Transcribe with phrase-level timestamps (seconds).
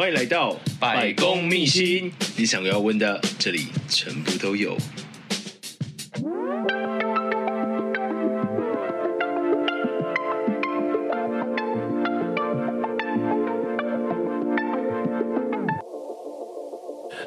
[0.00, 4.74] 欢迎来到百公秘辛，你想要问的，这里全部都有。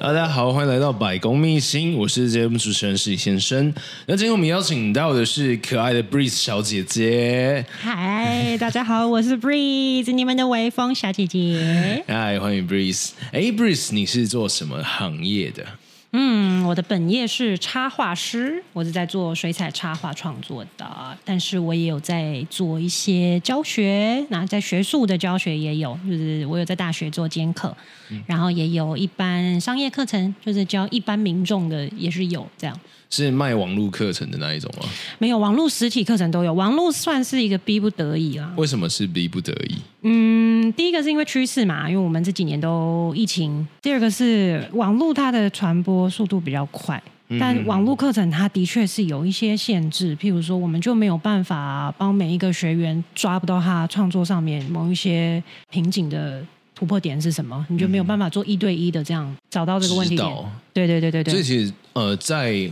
[0.04, 3.74] 大家好，欢迎来到百工秘辛，我是节目主持人史先生。
[4.06, 7.66] 那今天我们邀请到的是可爱的 Breeze 小姐姐。
[7.80, 12.04] 嗨，大家好，我是 Breeze，你们的微风小姐姐。
[12.06, 13.12] 嗨，欢迎 Breeze。
[13.32, 15.66] 哎，Breeze，你是做什么行业的？
[16.12, 27.76] 嗯，我的本业是插画师，我是在做水彩插画创作的，但是我也有在做一些教学，那在学术的教学也有，就是我有在大学做兼课，
[28.10, 32.80] 嗯、然后也有一般商业课程，就是教一般民众的也是有这样。
[33.16, 34.90] 是卖网络课程的那一种吗？
[35.20, 36.52] 没有，网络实体课程都有。
[36.52, 38.52] 网络算是一个逼不得已啦。
[38.58, 39.76] 为什么是逼不得已？
[40.02, 43.68] 嗯，第一个是因为趋势嘛，因为我们这几年都疫情。
[43.84, 47.00] 第二个是网络它的传播速度比较快，
[47.40, 60.36] 但网络课程它的确是有一些限制，譬如说我们就没有办法帮每一个学员抓不到他创作上面某一些瓶颈的突破点是什么，你就没有办法做一对一的这样找到这个问题点。
[60.74, 61.32] 对对对对对。
[61.32, 62.72] 所以其实呃在。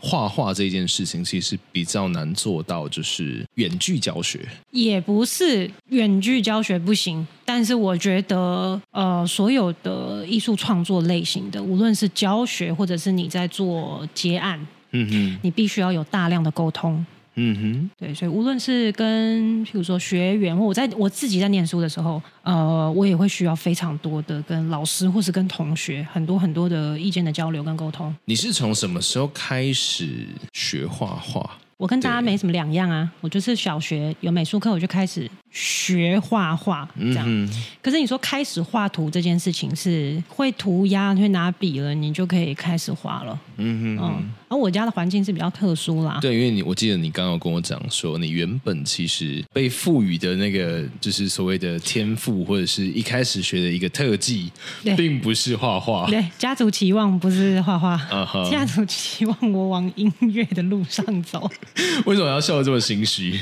[0.00, 4.40] 画画这件事情其实比较难做到，就是远距教学。
[4.70, 17.04] 也不是远距教学不行，但是我觉得，呃，所有的艺术创作类型的，无论是教学或者是你在做接案，嗯哼，你必须要有大量的沟通。
[17.38, 28.14] 嗯哼，对，所以无论是跟譬如说学员，或我在我自己在念书的时候，呃，我也会需要非常多的跟老师或是跟同学很多很多的意见的交流跟沟通。
[28.24, 31.58] 你是从什么时候开始学画画？
[31.78, 37.26] 我跟大家没什么两样啊，我就是小学有美术课，我就开始学画画这样。
[37.28, 37.46] 嗯、
[37.82, 43.38] 可是你说开始画图这件事情，是会涂鸦，会拿笔了，你就可以开始画了。
[43.58, 44.32] 嗯哼，哼，嗯。
[44.48, 46.18] 而我家的环境是比较特殊啦。
[46.22, 54.50] 对，因为你我记得你刚刚跟我讲说，你原本其实被赋予的那个就是所谓的天赋，或者是一开始学的一个特技，
[54.84, 56.06] 对并不是画画。
[56.06, 61.50] 对，家族期望不是画画，uh huh、家族期望我往音乐的路上走。
[62.06, 63.38] 为什么要笑得这么心虚？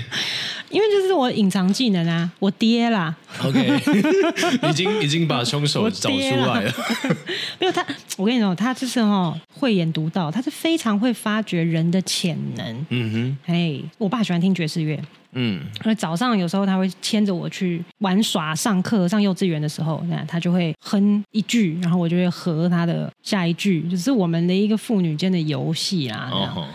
[0.71, 3.15] 因为这是我隐藏技能啊，我爹啦。
[3.45, 3.81] OK，
[4.69, 6.73] 已经已经把凶手找出来了。
[7.61, 7.85] 没有他，
[8.17, 12.87] 我跟你说，他就是哦，慧眼独到，他是非常会发掘人的潜能。
[12.89, 15.01] 嗯哼，哎，我爸喜欢听爵士乐。
[15.37, 15.61] 嗯，
[15.97, 26.31] 早上有时候他会牵着我去玩耍、上课、上幼稚园的时候，那他就会哼一句，然后我就会和他的下一句，就是我们的一个父女间的游戏啊。
[26.33, 26.67] 哦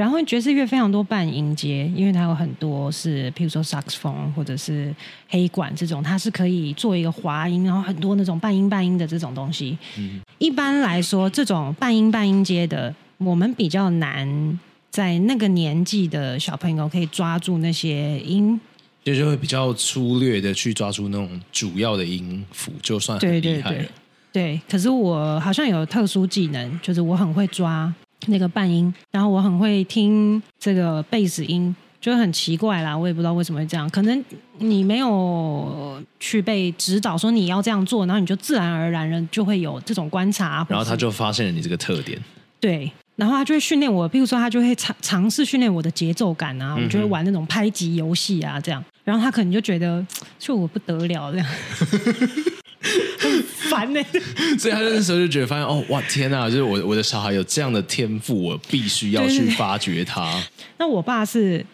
[0.00, 4.94] 然后爵士乐非常多半音阶，因为它有很多是，譬如说萨克斯风或者是
[5.28, 9.76] 黑管这种，它是可以做一个滑音，然后很多那种半音半音的这种东西。
[9.98, 18.58] 嗯，一般来说，这种半音半音阶的，我们比较难在那个年纪的小朋友可以抓住那些音，
[19.04, 23.76] 就是会比较粗略的去抓住那种主要的音符，就算很厉害了。
[23.76, 23.88] 对对
[24.32, 27.92] 对，对，可是我好像有特殊技能，就是我很会抓。
[28.26, 33.88] 那个半音，然后我很会听这个贝斯音，就很奇怪啦，我也不知道为什么会这样。
[33.90, 34.24] 可能
[34.58, 40.66] 你没有去被指导说你要这样做，然后你就自然而然的就会有这种观察。
[40.68, 42.18] 然后他就发现了你这个特点。
[42.60, 48.84] 对，然后他就会训练我，譬如说他就会尝尝试训练我的节奏感啊，我就会玩那种拍击游戏啊这样。
[49.02, 50.06] 然后他可能就觉得
[50.38, 51.46] 就我不得了这样。
[53.18, 54.20] 很烦呢、欸，
[54.58, 60.42] 所以他那时候就觉得发现哦，哇天啊，就是我我的小孩有这样的天赋，我必须要去发掘他。
[60.78, 61.64] 那我爸是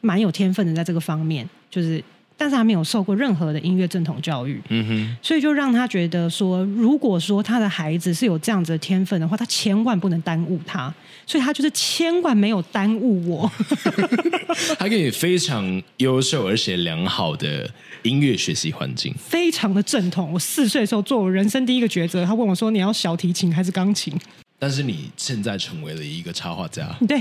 [0.00, 2.02] 蛮有天分的，在这个方面，就是。
[2.40, 10.94] 但是他没有受过任何的音乐正统教育，嗯哼，所以就让他觉得说，如果说他的孩子是有这样子的天分的话，他千万不能耽误他，
[11.26, 13.50] 所以他就是千万没有耽误我。
[14.78, 17.68] 他给你非常优秀而且良好的
[18.02, 20.32] 音乐学习环境，非常的正统。
[20.32, 24.14] 我四岁的时候做我人生第一个抉择，他问我说：“你要小提琴还是钢琴？”
[24.60, 27.20] 但是你现在成为了一个插画家，对，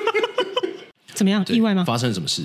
[1.14, 1.42] 怎么样？
[1.48, 1.84] 意外吗？
[1.84, 2.42] 发生什么事？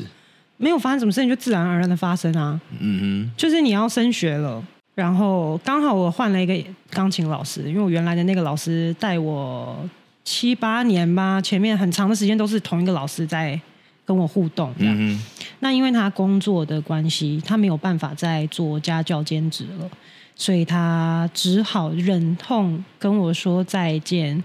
[0.57, 2.59] 没有发生什么事情，就自然而然的发生啊。
[2.79, 4.63] 嗯哼，就是你要升学了，
[4.95, 6.57] 然后刚好我换了一个
[6.89, 9.77] 钢琴老师，因为我原来的那个老师带我
[10.23, 13.59] 七八年吧，前面很长的时间都是同一个老师在
[14.05, 14.73] 跟我互动。
[14.77, 15.23] 嗯哼，
[15.59, 19.89] 那因为他工作的关系，他没有办法再做家教兼职了，
[20.35, 24.41] 所以他只好忍痛跟我说再见。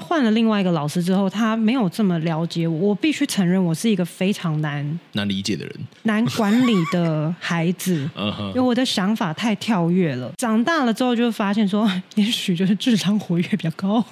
[0.00, 2.88] 换了另外一个老师之后，他没有这么了解我。
[2.88, 5.74] 我必须承认，我是一个非常难难理解的人，
[6.04, 8.08] 难管理的孩子。
[8.48, 10.32] 因为我的想法太跳跃了。
[10.36, 14.04] 长大了之后，就发现说， 也许就是智商活跃比较高。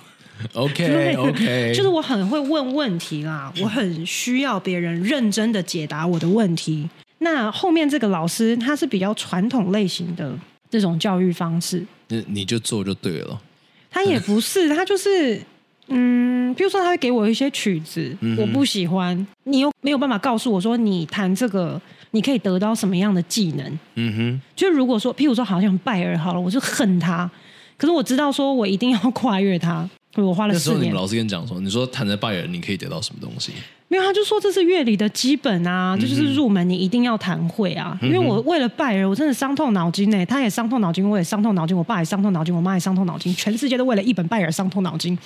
[0.54, 6.88] OK OK，就是我很会问问题啦，我很需要别人认真的解答我的问题。
[7.18, 10.36] 那后面这个老师，他是比较传统类型的
[10.68, 13.40] 这种教育方式，那你就做就对了。
[13.88, 15.40] 他也不是，他就是，
[15.88, 21.80] 嗯，比如说他会给我一些曲子，嗯、我不喜欢，你又没有办法告诉我说，你弹这个
[22.12, 23.78] 你可以得到什么样的技能？
[23.96, 27.30] 嗯哼，就如果说，譬如说好像拜尔好了，我就恨他，
[27.76, 29.88] 可是我知道说我一定要跨越他。
[30.16, 30.74] 我花了四年。
[30.74, 33.52] 那时候你们老师跟你讲说，你说弹着拜耳，你可以得到什么东西？
[33.88, 37.98] 没有，他就说这是乐理的基本啊，这就是入门，你一定要弹会啊。
[38.00, 40.24] 嗯、因为我为了拜耳，我真的伤透脑筋呢。
[40.24, 45.16] 他也伤透脑筋，我也伤透脑筋，我爸也伤透脑筋，我妈也伤透脑筋，全世界都为了一本拜耳伤透脑筋。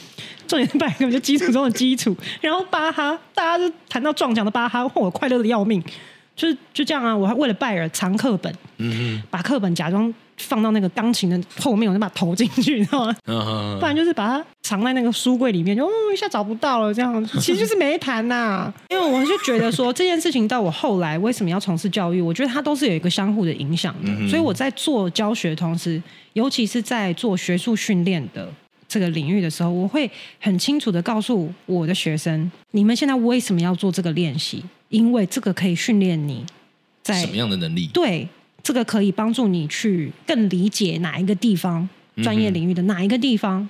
[0.48, 5.82] 重点是拜耳根本就基础中的基础，然后巴哈，大家都谈到撞墙的巴哈，我快乐的要命。
[6.34, 10.12] 就是就这样啊，我还为了拜耳藏课本，嗯哼，把课本假装。
[10.38, 13.16] 放到那个钢琴的后面，我就把它投进去，你知道吗？
[13.80, 18.74] 不然就是把它藏在那个书柜里面，就哦一下找不到了，这样其实就是没弹呐、啊。
[18.90, 24.10] 因为我就觉得说这件事情到我后来为什么要从事教育，我觉得它都是有一个相互的影响的。
[24.10, 26.02] 嗯、所以我在做教学的同时，
[26.34, 28.48] 尤其是在做学术训练的
[28.88, 30.10] 这个领域的时候，我会
[30.40, 34.62] 很清楚的告诉我的学生：你们现在为什么要做这个练习？
[34.88, 36.44] 因为这个可以训练你
[37.02, 37.88] 在什么样的能力？
[37.92, 38.28] 对。
[38.66, 41.88] 这个可以帮助你去更理解哪一个地方，
[42.20, 43.68] 专业领域的哪一个地方，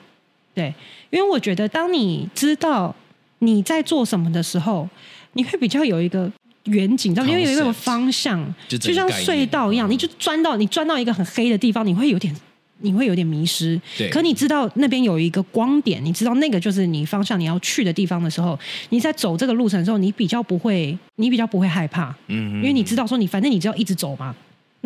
[0.55, 0.75] 对，
[1.11, 2.97] 因为我觉得当你知道
[3.41, 4.89] 你在做什么的时候，
[5.35, 6.33] 你会比较有一个
[6.65, 12.35] 远景，知道因为有一个方向，就像隧道一样，你就钻到你钻到一个很黑的地方，你会有点
[12.79, 13.79] 你会有点迷失。
[13.99, 18.59] 对，可你知道那边有一个光点，你知道那个就是你方向你要去的地方的时候，
[18.89, 24.35] 你在走这个路程的时候，你比较不会，你比较不会害怕，嗯，因为你知道说你反正你只要一直走嘛。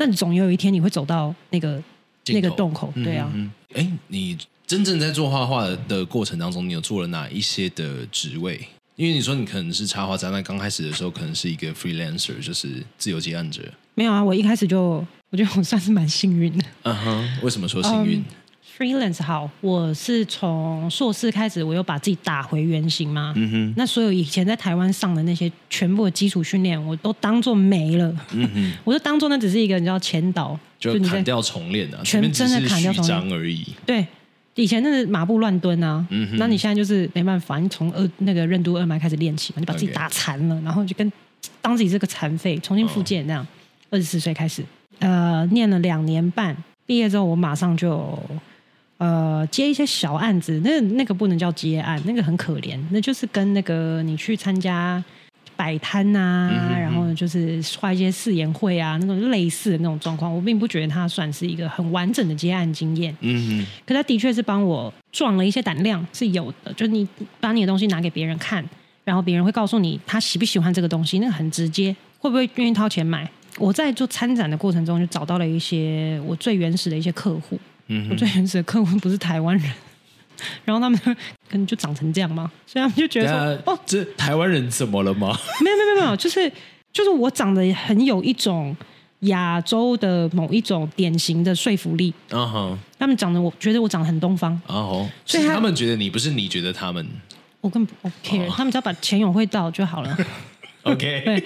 [0.01, 1.81] 那你总有一天你会走到那个
[2.29, 3.31] 那个洞口，对啊。
[3.75, 4.37] 哎、嗯，你
[4.67, 8.59] 真正在做画画的过程当中，你有做了哪一些的职位？
[8.97, 13.61] 因为你说你可能是插画家，那刚开始的时候可能是一个 freelancer，就是自由接案者。
[13.95, 16.65] 没有啊，我一开始就我觉得我算是蛮幸运的。
[16.85, 18.21] 嗯哼，为什么说幸运？
[18.21, 18.25] 嗯
[18.81, 23.35] freelance 好，我是从硕士开始，我又把自己打回原形嘛。
[23.37, 23.75] 嗯哼。
[23.77, 28.11] 那所有以前在台湾上的那些全部的基础训练，我都当做没了。
[28.33, 28.73] 嗯哼。
[28.83, 33.67] 我就当做那只是一个你知道前导，就砍掉重练啊，全真的砍掉重练而已。
[33.85, 34.07] 对，
[34.55, 36.03] 以前那是马步乱蹲啊。
[36.09, 36.39] 嗯哼。
[36.39, 41.13] 那你现在就是没办法，你从二那个任督二脉开始练起嘛，你把自己打残了.然后就跟
[41.61, 43.47] 当自己是个残废，重新复健这样。
[43.91, 44.65] 二十四岁开始，
[45.01, 46.57] 呃，念了两年半，
[46.87, 48.19] 毕业之后我马上就。
[49.01, 55.03] 呃，接一些小案子，那那个不能叫接案，那个很可怜，那就是跟那个你去参加
[55.57, 63.17] 摆摊啊，嗯、哼哼然后就是画一些誓言会啊，那种类似的那种状况，我并不觉得它算是一个很完整的接案经验。
[63.21, 66.71] 嗯哼，可它的确是帮我壮了一些胆量，是有的。
[66.75, 67.09] 就是你
[67.41, 68.63] 把你的东西拿给别人看，
[69.05, 73.27] 然后别人会告诉你他喜不喜欢这个东西，那个很直接，会不会愿意掏钱买？
[73.57, 77.59] 我在做参展的过程中，就找到了一些我最原始的一些客户。
[77.93, 79.73] 嗯、我最原始的客户不是台湾人，
[80.65, 82.51] 然后他们可能就长成这样嘛？
[82.65, 86.51] 所以他们就觉得说：“哦，这台湾人怎么了吗？”没有没有没有，就是
[86.93, 88.77] 就是我长得很有一种
[89.21, 92.15] 亚洲的某一种典型的说服力。
[92.31, 94.59] 嗯哼，他们长得我觉得我长得很东方。
[94.69, 97.05] 哦，所以他们觉得你不是你觉得他们，
[97.61, 100.17] 我根本不 care，他们只要把钱有汇到就好了。
[100.83, 101.45] OK，对，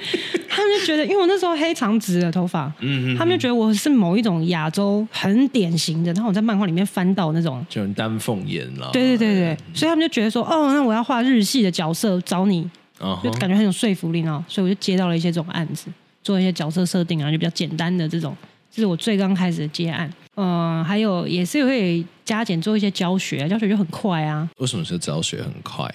[0.49, 15.87] 他们就觉得，因为我那时候黑长直的头发，嗯哼，他们就觉得我是某一种亚洲很典型的，然后我在漫画里面翻到那种，就丹凤眼了，对对对对，嗯、所以他们就觉得说，哦，那我要画日系的角色找你，哦、就感觉很有说服力哦，所以我就接到了一些这种案子，
[16.23, 18.37] 做一些角色设定啊，就比较简单的这种，
[18.71, 25.93] 这是我最刚开始的接案，嗯、呃，还有也是会加减做一些教学，教学就很快啊，为什么说教学很快？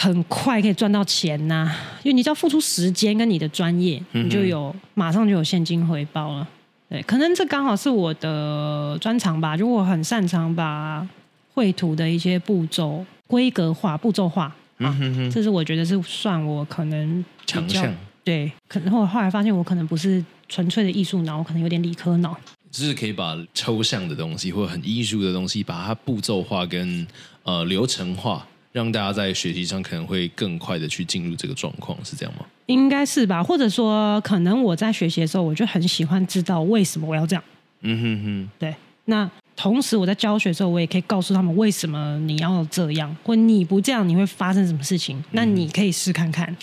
[0.00, 6.46] 很快可以赚到钱呐、啊，因为你只要付出时间跟你的专业，你就有马上就有现金回报了。
[6.88, 11.06] 对，可能这刚好是我的专长吧，就我很擅长把
[11.52, 17.92] 绘图的一些步骤规格化、步骤化啊，嗯、哼哼这是我觉得是算我可能强项。
[18.22, 22.38] 对，可能我后来发现我可能不是纯粹的艺术脑，我可能有点理科脑，
[22.70, 27.04] 就是可以把抽象的东西或者很艺术的东西，把它步骤化跟
[27.42, 28.46] 呃流程化。
[28.78, 32.46] 让大家在学习上可能会更快的去进入这个状况，是这样吗？
[32.66, 37.42] 应该是吧，或者说，可能我在学习的时候，我就很喜欢知道为什么我要这样。
[37.80, 38.72] 嗯哼哼，对，
[39.06, 45.20] 那同时我在教学的时候，我也可以告诉他们为什么你要这样，或你不这样你会发生什么事情。
[45.32, 46.56] 那你可以试看看，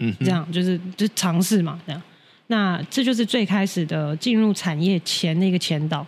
[0.00, 2.02] 嗯，这样就是就尝试嘛，这样。
[2.48, 6.06] 那这就是最开始的进入产业前的一个前导。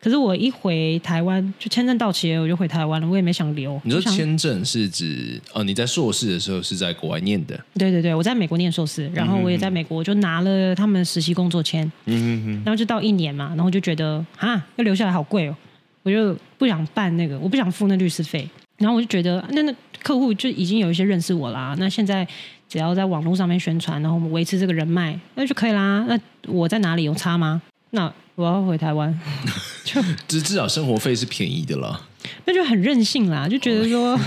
[0.00, 3.08] 可是我一回台湾，就签证到期了，我就回台湾了。
[3.08, 3.80] 我也没想留。
[3.84, 5.64] 你说签证是指哦？
[5.64, 7.58] 你在硕士的时候是在国外念的？
[7.74, 11.90] 对对对，我在美国念硕士，然后我也在美国就拿了他们实习工作签。
[12.06, 12.52] 嗯哼哼。
[12.64, 15.56] 然后就到一年嘛，然后就觉得啊，要留下来好贵哦，
[16.04, 18.48] 我就不想办那个，我不想付那律师费。
[18.76, 21.74] 然后我就觉得，那那客户就已经有一些认识我啦。
[21.80, 22.24] 那现在
[22.68, 26.06] 只要在网络上面宣传，然后我们维持这个人脉，那就可以啦。
[26.08, 27.60] 那我在哪里有差吗？
[27.90, 29.12] 那我要回台湾，
[29.82, 32.00] 就至至少生活费是便宜的啦。
[32.44, 34.20] 那就很任性啦，就觉得说，哦、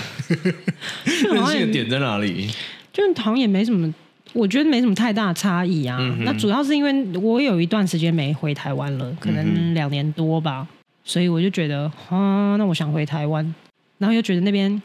[1.06, 2.50] 任性的点在哪里？
[2.91, 3.91] 就好像也没什么，
[4.34, 5.98] 我觉得没什么太大差异啊。
[6.01, 10.75] 嗯、那主要是因为我有一段时间没回台湾了，可能两年多吧，嗯、
[11.06, 13.56] 所以我就觉得啊，那我想回台湾，
[13.98, 14.82] 然后又觉得那边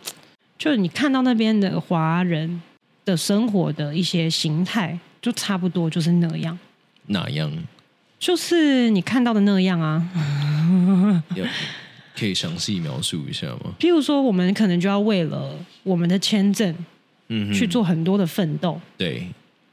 [0.57, 2.63] 就是你看到那边的华人
[3.05, 6.57] 的生活的一些形态，就差不多就是那样。
[7.07, 7.51] 哪样？
[8.19, 10.03] 就是你看到的那样啊，
[12.17, 13.75] 可以详细描述一下吗？
[13.79, 16.75] 譬如说，我们可能就要为了我们的签证，
[17.29, 18.81] 嗯，去做很多的奋斗。
[18.97, 19.29] 对，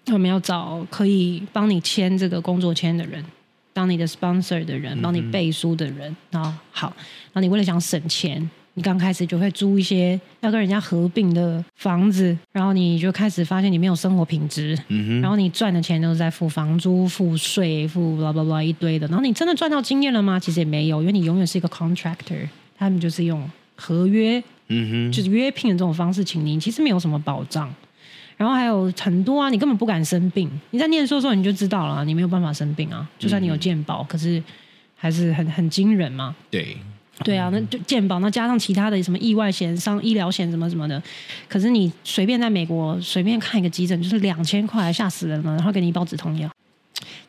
[0.07, 3.23] 我们要找可以帮你签这个工作签的人，
[3.71, 6.15] 当你的 sponsor 的人，帮你背书的人。
[6.29, 8.49] 然后好，然后你为了想省钱。
[8.75, 14.75] 你刚开始就会租一些要跟人家合并的房子，然后你就开始发现你没有生活品质，
[15.21, 20.39] 然后你赚的钱都是在付房租、付税、付 blah blah blah 一堆的，然后你真的赚到经验了吗？
[20.39, 27.71] 其实也没有，因为你永远是一个 contractor，他们就是用合约，嗯哼，就是约聘的这种方式请你，其实没有什么保障。
[28.35, 34.43] 然后还有很多啊，你根本不敢生病，你在念书的时候你就知道了，你没有办法生病啊，就算你有健保，嗯、可是
[34.95, 36.75] 还是很很惊人嘛，对。
[37.23, 41.01] 对啊，那就健保，那加上其他的什么意外险、伤医疗险什么什么的，
[41.47, 46.49] 可是你随便在美国随便看一个急诊就是两千块，吓死人了，然后给你一包止痛药。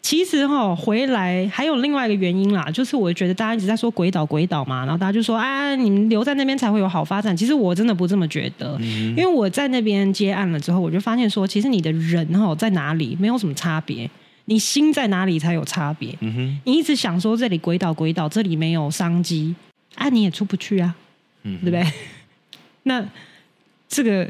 [0.02, 7.34] 其实哈、哦，回来还有另外一个原因啦，就是我觉得大家一直在说鬼岛鬼岛嘛，然后大家就说啊，你们留在那边才会有好发展。
[7.34, 14.08] 其实我真的不这么觉得，嗯、因为我在那边接案了之后，我就发现说，其实你的人哈在哪里没有什么差别，
[14.44, 16.14] 你心在哪里才有差别。
[16.64, 19.54] 你一直想说这里鬼岛鬼岛，这里没有商机。
[19.94, 20.94] 啊，你也出不去啊，
[21.42, 21.84] 嗯、对不对？
[22.84, 23.04] 那
[23.88, 24.28] 这个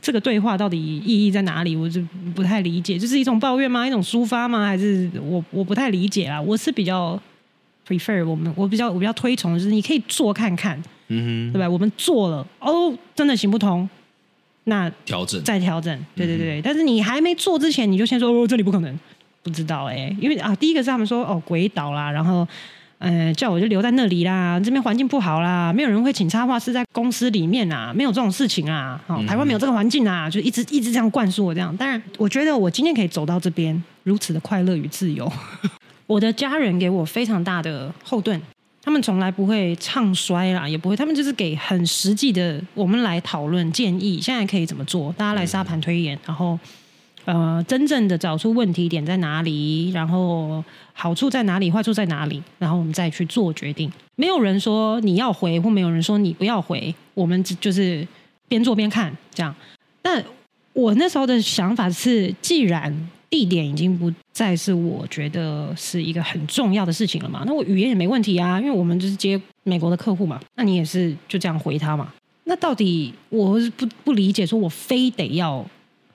[0.00, 1.74] 这个对话到底意义在哪里？
[1.74, 2.00] 我就
[2.34, 3.86] 不太理解，就是一种抱怨吗？
[3.86, 4.66] 一种抒发吗？
[4.66, 6.40] 还是我我不太理解啊？
[6.40, 7.20] 我是比较
[7.86, 11.68] prefer 我们，我比较我比较推崇，就是你可以做看看，嗯哼，对吧？
[11.68, 13.88] 我们做了，哦，真的行不通，
[14.64, 16.60] 那调整再调整，对对对。
[16.60, 19.00] 嗯、但是你还没做之前，你就先说哦，这里不可能，
[19.42, 22.46] 不知道哎、欸，因为啊，第一个是他们说哦，鬼岛啦，然后。
[23.04, 31.76] 嗯，叫我就留在那里啦，这边环境不好啦，没有人会请插画师在公司里面啊，没有这种事情啊，好，台湾没有这个环境啊，就一直一直这样灌输我这样。
[31.76, 35.30] 当然，我觉得我今天可以走到这边，如此的快乐与自由，
[36.06, 38.40] 我的家人给我非常大的后盾，
[38.80, 46.56] 他们从来不会唱衰啦，也不会，他们就是给很实际的，我们来讨论建议，现在可以怎么做，大家来沙盘推演，然后。
[47.24, 50.62] 呃，真正的找出问题点在哪里，然后
[50.92, 53.90] 好处在哪里，坏处在哪里，然后我们再去做决定。
[54.16, 58.06] 没有人说你要回，或没有人说你不要回，我们就是
[58.48, 59.54] 边做边看这样。
[60.02, 60.22] 但
[60.72, 62.92] 我那时候的想法是，既然
[63.30, 70.40] 地点已经不再是我觉得是一个很重要的事情了嘛，那我语言也没问题啊，因为我们就是接美国的客户嘛。
[70.56, 72.12] 那你也是就这样回他嘛？
[72.44, 75.64] 那到底我不不理解，说我非得要。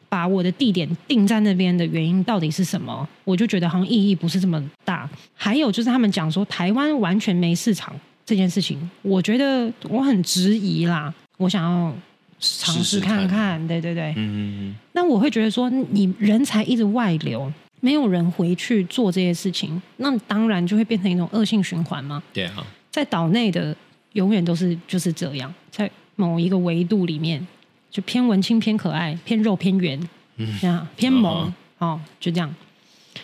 [0.09, 3.07] 把我的地点定在那边的原因到底是什么？
[3.23, 5.09] 我就觉得好像意义不是这么大。
[5.33, 7.93] 还有就是他们讲说台湾完全没市场
[8.25, 11.13] 这件事情，我觉得我很质疑啦。
[11.37, 11.93] 我想要
[12.39, 14.11] 尝试看看，对对对。
[14.11, 14.75] 嗯嗯嗯。
[14.93, 22.23] 那我会觉得说，你人才一直外流，没有人回去做这些事情，那当然就会变成一种恶性循环嘛。
[22.33, 22.65] 对啊。
[22.89, 23.75] 在岛内的
[24.13, 27.45] 永远都是就是这样，在某一个维度里面。
[27.89, 29.99] 就偏文青、偏可爱、偏肉、偏圆，
[30.37, 32.53] 嗯，这样偏萌，哦，就这样。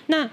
[0.07, 0.29] 那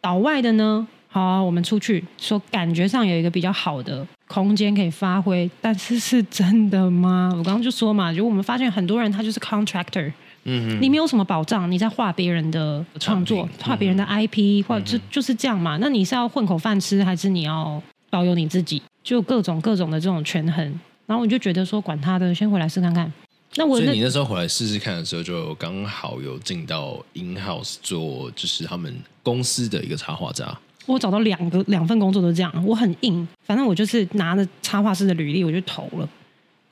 [0.00, 0.86] 岛外的呢？
[1.08, 7.28] 好啊，我们出去说，感觉上有一个比较好的空间可以发挥，但是是真的吗？
[7.32, 10.10] 我刚刚就说嘛，就我们发现很多人他就是 contractor，
[10.44, 15.76] 嗯哼，你没有什么保障，你在画别人的创作，画别人的 IP，或者就就是这样嘛。
[15.82, 18.80] 那你是要混口饭吃，还是你要保有你自己？
[19.04, 20.64] 就各种各种的这种权衡。
[21.04, 23.12] 然后我就觉得说，管他的，先回来试看看。
[23.56, 30.56] 那我所以你那时候回来试试看的时候，就刚好有进到 in house 做，就是他们公司的一个插画家。
[30.86, 36.08] 我找到两个两份工作都这样，我很硬，反正我就是拿着插画师的履历我就投了，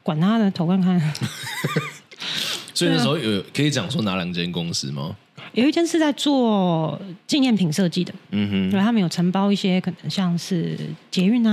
[0.03, 0.99] 管他的，投看看。
[2.75, 5.15] 所以那时候有可以讲说哪两间公司吗？
[5.53, 10.79] 有一间是在做纪念品设计的，嗯哼，对，他们有承包一些可能像是
[11.11, 11.53] 捷运啊，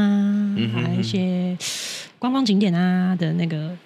[0.56, 1.58] 嗯、哼还有一些
[2.18, 3.78] 观光景点啊的那个。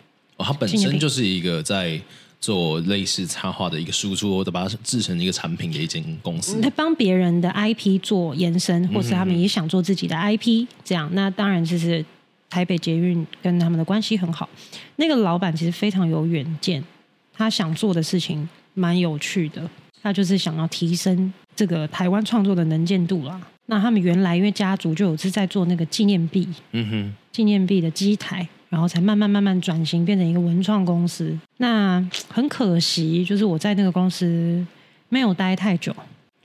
[0.42, 2.00] 哦，它本身就是一个在
[2.40, 6.60] 做类似插画的一个输出，或者把它制成一个产品的一间公司。
[6.60, 11.10] 他帮别人的 IP 做延伸，或是他们也想做自己的 IP，这样。
[11.14, 12.04] 那当然就是
[12.50, 14.50] 台北捷运跟他们的关系很好。
[14.96, 16.84] 那个老板其实非常有远见，
[17.32, 19.70] 他想做的事情蛮有趣的。
[20.02, 23.40] 他就是想要提升这个台湾创作的能见度啦。
[23.68, 31.38] 那他们原来因为家族就有是在做那个纪念币，嗯哼，纪念币的机台，然后才慢慢慢慢转型变成一个文创公司。
[31.58, 34.66] 那很可惜，就是我在那个公司
[35.10, 35.94] 没有待太久，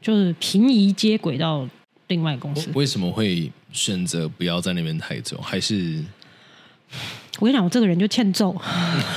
[0.00, 1.66] 就是平移接轨到
[2.08, 2.68] 另外公司。
[2.74, 5.38] 为什么会选择不要在那边太久？
[5.40, 6.04] 还是
[7.38, 8.50] 我跟你讲，我这个人就欠揍，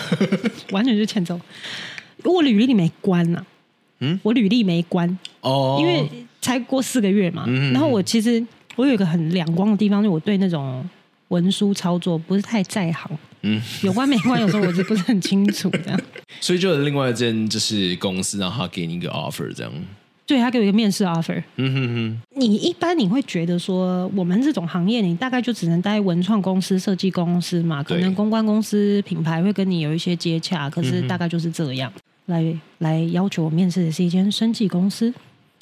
[0.72, 1.42] 完全就欠揍。
[2.24, 3.46] 我履历里没关呐、啊。
[4.01, 6.08] 嗯，我履历没关哦，因为
[6.39, 7.46] 才过四个月嘛。
[7.48, 10.88] 嗯、然后我其实我有一个很两光的地方，就我对那种
[11.30, 13.10] 文书操作不是太在行。
[13.42, 16.00] 嗯，有关没关，有时候我是不是很清楚这样。
[16.42, 19.72] 所以就有另外一间就是公司，然后他给你一个 offer 这样。
[20.28, 21.42] 对，他给我一个面试 offer。
[21.56, 22.22] 嗯哼哼。
[22.40, 27.82] 你一般你会觉得说，我们这种行业，你大概就只能待文创公司、设计公司嘛？
[27.82, 31.92] 可能公关公司、品牌会跟你有一些接洽，可是大概就是这样。
[31.96, 35.12] 嗯来来要求我面试的是一间生技公司，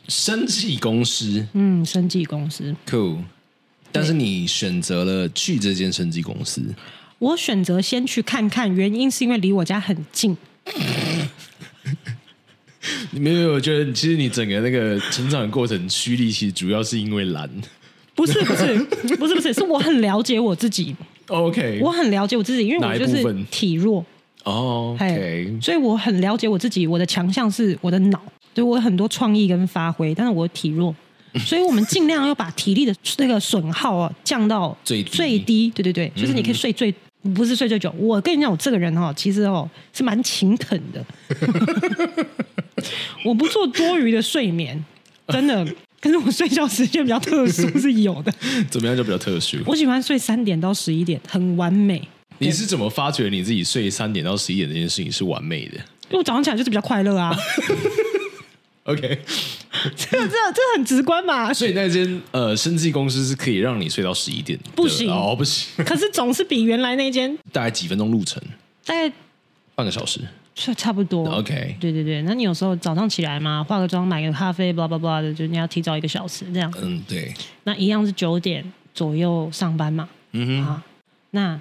[0.10, 3.20] 生技公司，嗯，生技公司，cool。
[3.91, 6.62] 但是你选择了去这间生技公司，
[7.20, 10.36] 我选择先去看看，原因是因为离我家很近。
[13.12, 13.53] 你没有？
[13.53, 17.50] 我觉得其实你整个那个成长的过程驱力，其实主要是因为懒。
[18.15, 18.75] 不是不是
[19.17, 20.96] 不是不是，是我很了解我自己。
[21.27, 24.06] OK，我很了解我自己，因为我就是体弱。
[24.44, 28.22] 哦，OK，所以我很了解我自己，我的强项是我的脑，
[28.53, 30.96] 对我有很多创意跟发挥，但是我体弱，
[31.46, 36.94] 所以我们尽量要把体力的那个损耗啊降到最低最低，对对对，就是你可以睡最
[37.36, 37.94] 不是睡最久。
[37.98, 41.03] 我跟你讲，我这个人哦，其实哦是蛮勤恳的，
[43.25, 44.81] 我不做多余的睡眠，
[45.27, 45.66] 真的，
[46.00, 48.33] 可是我睡觉时间比较特殊是有的。
[48.70, 49.57] 怎么样就比较特殊？
[49.66, 52.01] 我喜欢睡三点到十一点，很完美。
[52.40, 55.75] 你是怎么发觉你自己睡三点到十一点这件事情是完美的？
[56.09, 57.35] 因为我早上起来就是比较快乐啊。
[58.88, 59.02] OK，
[59.96, 61.54] 这这这很直观嘛。
[61.54, 64.58] 所以那间呃生技公司是可以让你睡到十一点？
[64.76, 65.84] 不行哦，不行。
[65.86, 68.42] 可是总是比原来那间 大概几分钟路程？
[68.86, 69.14] 大概
[69.76, 70.22] 半个小时，
[70.56, 71.30] 是差不多。
[71.30, 72.22] OK，对对对。
[72.22, 76.74] 那你有时候早上起来嘛，化个妆，买个咖啡，巴拉巴拉的，就你要提早一个小时这样。
[76.82, 77.34] 嗯，对。
[77.66, 80.08] 那一样是九点左右上班嘛。
[80.32, 80.66] 嗯哼。
[80.66, 80.82] 好，
[81.32, 81.60] 那。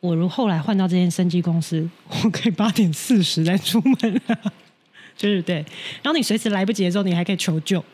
[0.00, 1.88] 我如后来换到这间生技公司，
[2.22, 4.52] 我可以八点四十再出门了，
[5.16, 5.56] 就是对。
[6.02, 7.84] 然后你随时来不及的时候，你还可以求救，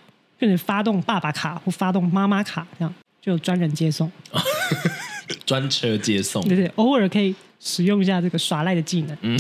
[0.41, 4.11] 就是发动爸爸卡或发动妈妈卡，这样就有专人接送
[5.47, 6.43] 专车接送。
[6.49, 9.17] 对对，偶尔可以使用一下这个耍赖的技能。
[9.23, 9.39] 嗯，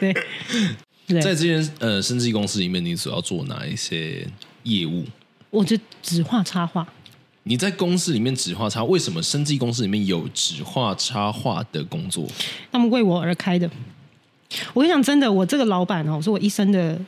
[0.00, 0.14] 对。
[1.08, 4.26] 对在这间呃生技公司里面，你主要做哪一些
[4.64, 5.04] 业务？
[5.50, 6.84] 我就只画插画。
[7.44, 12.26] 你在公司里面只画插，为什么生技公司里面有只画插画的工作？
[12.72, 13.70] 他们为我而开的。
[14.74, 16.98] 我跟你讲，真的，我这个老板哦，是我一生的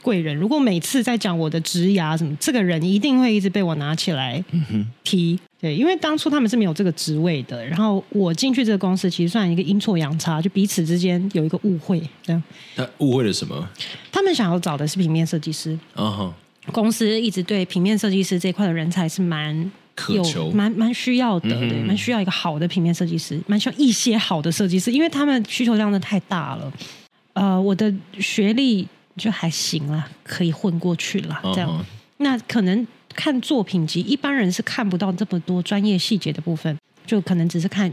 [0.00, 0.34] 贵人。
[0.36, 4.42] 如果每次在讲我的职涯什么，这个人一定会一直被我拿起来
[5.02, 5.32] 提。
[5.32, 12.00] 嗯、对，因为当初他们是没有这个职位的，然后我进去这个公司，其实算一个阴错阳差，就彼此之间有一个误会。
[12.22, 12.42] 这样，
[12.76, 13.68] 他误会了什么？
[14.12, 15.78] 他们想要找的是平面设计师。
[15.96, 16.32] 嗯哼，
[16.72, 19.70] 公司一直对平面设计师这一块的人才是蛮。
[20.08, 26.72] 有蛮蛮需要的，对，蛮需要一个好的平面设计师，蛮需要一些好的设计师，因为他们需求量真的太大了。
[27.32, 31.40] 呃，我的学历就还行啦，可以混过去了。
[31.54, 31.84] 这样，uh.
[32.18, 36.76] 那可能看作品集，一般人是看不到这么多专业细节的部分，
[37.06, 37.92] 就可能只是看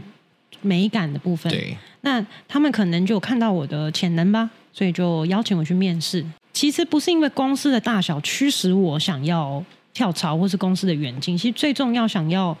[0.60, 1.50] 美感的部分。
[1.52, 6.24] 对，那他们可能就看到我的潜能吧，所以就邀请我去面试。
[6.52, 9.64] 其实不是因为公司的大小驱使我想要。
[9.94, 12.56] 跳槽或是公司的远近，其实最重要，想要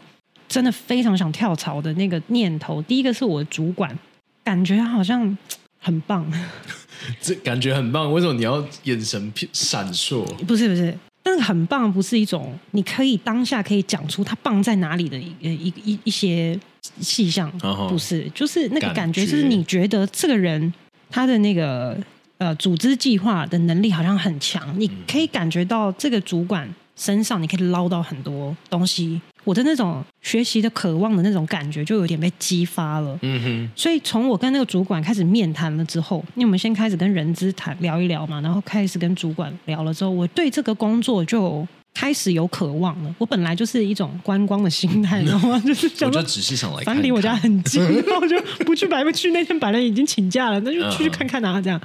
[0.48, 3.98] 真的非常想跳槽的那个念头，第一个是我的主管，
[4.44, 5.36] 感觉好像
[5.78, 6.30] 很棒，
[7.20, 8.12] 这感觉很棒。
[8.12, 10.24] 为什么你要眼神闪烁？
[10.44, 16.58] 不是不是，但是很棒不是一种你可以当下可以讲出它棒在哪里的一一一一些
[17.00, 17.50] 细项，
[17.88, 20.72] 不是，就是那个感觉，就是你觉得这个人
[21.08, 21.96] 他的那个
[22.36, 26.68] 呃组织计划的能力好像很强，你可以感觉到这个主管。
[27.02, 29.20] 身上，你可以捞到很多东西。
[29.44, 33.18] 我的那种学习的渴望的那种感觉，就有点被激发了。
[33.22, 33.70] 嗯哼。
[33.74, 43.12] 所以从我跟那个主管开始面谈了之后，因为我们先开始跟人资谈聊一聊嘛，然后开始跟主管聊了之后，我对这个工作就开始有渴望了。
[43.18, 45.58] 我本来就是一种观光的心态，你知道吗？
[45.66, 49.32] 就是想说，我就只是想来看看，反正离我家很近，然后就不去白不去。
[49.32, 51.80] 那天本来已经请假了，那就去去看看啊，这样。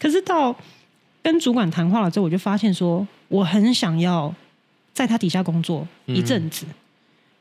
[0.00, 0.52] 可是到
[1.22, 4.34] 跟主管谈话了之后，我就发现说，我很想要
[4.98, 6.74] 在他底下工作一阵子，嗯、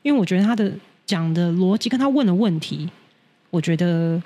[0.04, 0.72] 因为我觉得他的
[1.08, 2.88] 讲的逻辑跟他问的问题，
[3.50, 4.22] 我觉得，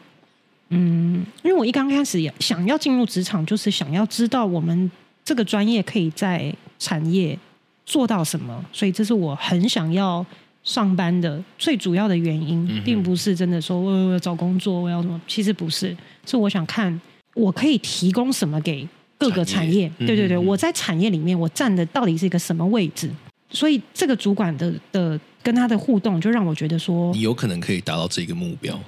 [0.67, 4.91] 嗯，因为我一刚开始想要进入职场，就是想要知道我们
[5.23, 7.39] 这个专业可以在产业
[7.85, 10.25] 做到什么，所以这是我很想要
[10.65, 16.99] 上班的最主要的原因，并不是真的说我要找工作，我要什么，其实不是，是我想看。
[17.33, 18.85] 我可以提供什么给
[19.21, 19.87] 各个产业？
[19.89, 23.07] 产业对对对，嗯、我在产业里面，我站的到底是一个什么位置？
[23.51, 28.79] 所以这个主管的的跟他的互动，就让我觉得说，你有可能可以达到这个目标。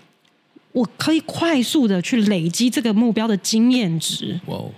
[0.71, 4.39] 我可以快速的去累积这个目标的经验值。
[4.47, 4.71] 哇哦。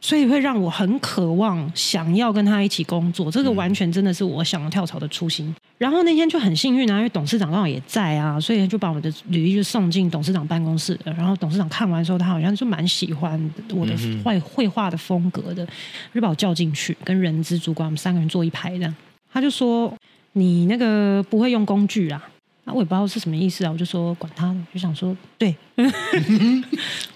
[0.00, 5.46] 所以会让我很渴望想要跟他一起工作，这个完全真的是我想要跳槽的初心。
[5.46, 10.98] 嗯、然后那天就很幸运啊，因为董事长刚好也在啊，所以就把我的履历就送进董事长办公室。
[11.04, 13.38] 然后董事长看完之后，他好像就蛮喜欢
[13.74, 15.66] 我的绘绘画的风格的，
[16.14, 18.94] 就把我叫进去，跟人资主管我们三个人坐一排这样。
[19.32, 19.94] 他就说
[20.32, 22.26] ：“你那个不会用工具啊？”
[22.64, 25.54] 那我也不知道是什么意思啊，我就说管他的，就想说对。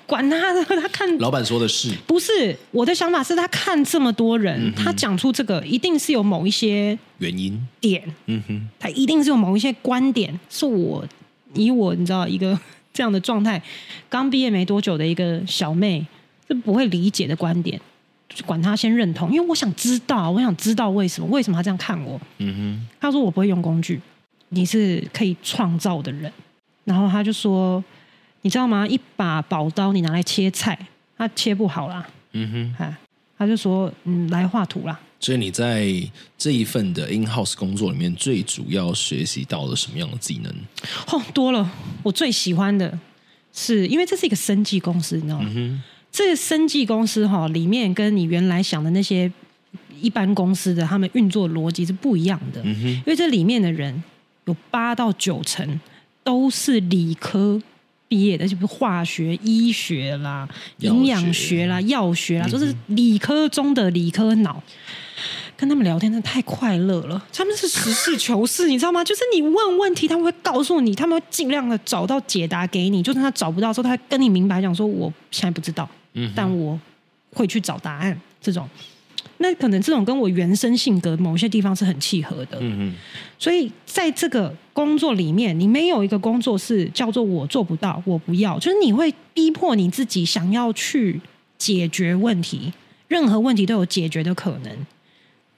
[0.06, 2.56] 管他的，他看老板说的是不是？
[2.70, 11.04] 我的想法是他看这么多人，嗯、哼他讲出这个一定是有某一些原因点，嗯哼，他一定是有某一些观点，是我
[11.54, 12.58] 以我你知道一个
[12.92, 13.60] 这样的状态，
[14.08, 16.06] 刚毕业没多久的一个小妹
[16.48, 17.80] 是不会理解的观点，
[18.28, 22.20] 就管他先认同，因为我想知道，我想知道为什么，为什么他这样看我？
[22.38, 23.98] 嗯哼，他说我不会用工具，
[24.54, 26.32] 你是可以创造的人，
[26.84, 27.82] 然后他就说。
[28.46, 28.86] 你知道吗？
[28.86, 30.78] 一把宝刀，你拿来切菜，
[31.16, 32.06] 它切不好啦。
[32.32, 32.94] 嗯哼，
[33.38, 35.00] 他就说，嗯，来画图啦。
[35.18, 35.90] 所以你在
[36.36, 40.54] 这一份的 in house 工作里面，最主要学习到了什么样的技能？
[41.06, 41.72] 哦，多了。
[42.02, 42.98] 我最喜欢的
[43.54, 45.50] 是，因为这是一个生技公司，你知道吗？
[45.54, 49.32] 嗯、这个生技公司哈，里面跟你原来想的那些
[50.02, 52.62] 一般公司的他们运作逻辑是不一样的。
[52.62, 54.04] 因为这里面的人
[54.44, 55.80] 有八到九成
[56.22, 57.60] 都是理科。
[58.06, 60.46] 毕业的就不是化学、医学啦、
[60.78, 64.62] 营养学啦、药学啦，都是理科中的理科脑。
[65.56, 69.02] 跟他们聊天真的太快乐了，他们是实事求是，你知道吗？
[69.04, 73.02] 就是你问问题，他们会告诉你，他们会尽量的找到解答给你。
[73.02, 76.78] 就算他找不到的时候，他会跟你明白讲说：“我现在不知道，嗯但我
[77.32, 78.68] 会去找答案。”这种。
[79.38, 82.94] 那可能这种跟我原生性格某些地方是很契合的，嗯嗯，
[83.38, 91.20] 所以在这个工作里面，你没有一个工作是叫做我做不到，我不要，就是你会逼迫你自己想要去
[91.58, 92.72] 解决问题，
[93.08, 94.72] 任何问题都有解决的可能。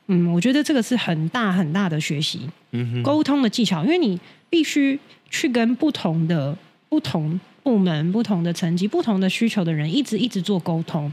[0.09, 2.41] 嗯，我觉得这个是很大很大的学习，
[2.73, 6.57] 嗯哼，沟通的技巧，因为你必须去跟不同的
[6.89, 11.13] 不同部门、不同的层级、不同的需求的人，一直一直做沟通。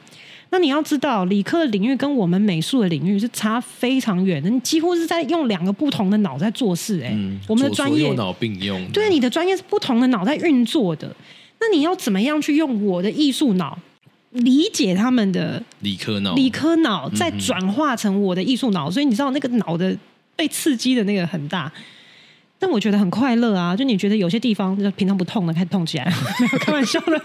[0.53, 7.07] 那你要知道，理科的领域跟我们美术的领域是差非常远的，你几乎是在用两个不同的脑在做事，欸。
[7.07, 11.11] 哎、嗯，我们的专业右脑并用，对，你的专业是不同的脑在运作的。
[11.59, 13.75] 那你要怎么样去用我的艺术脑
[14.29, 16.35] 理解他们的理科脑？
[16.35, 19.97] 理科脑再转化成我的艺术脑，嗯、所以你知道那个脑的
[20.35, 21.71] 被刺激的那个很大。
[22.59, 23.75] 但我觉得很快乐啊！
[23.75, 26.05] 就你觉得有些地方就平常不痛的开始痛起来，
[26.39, 27.19] 没有开玩笑的。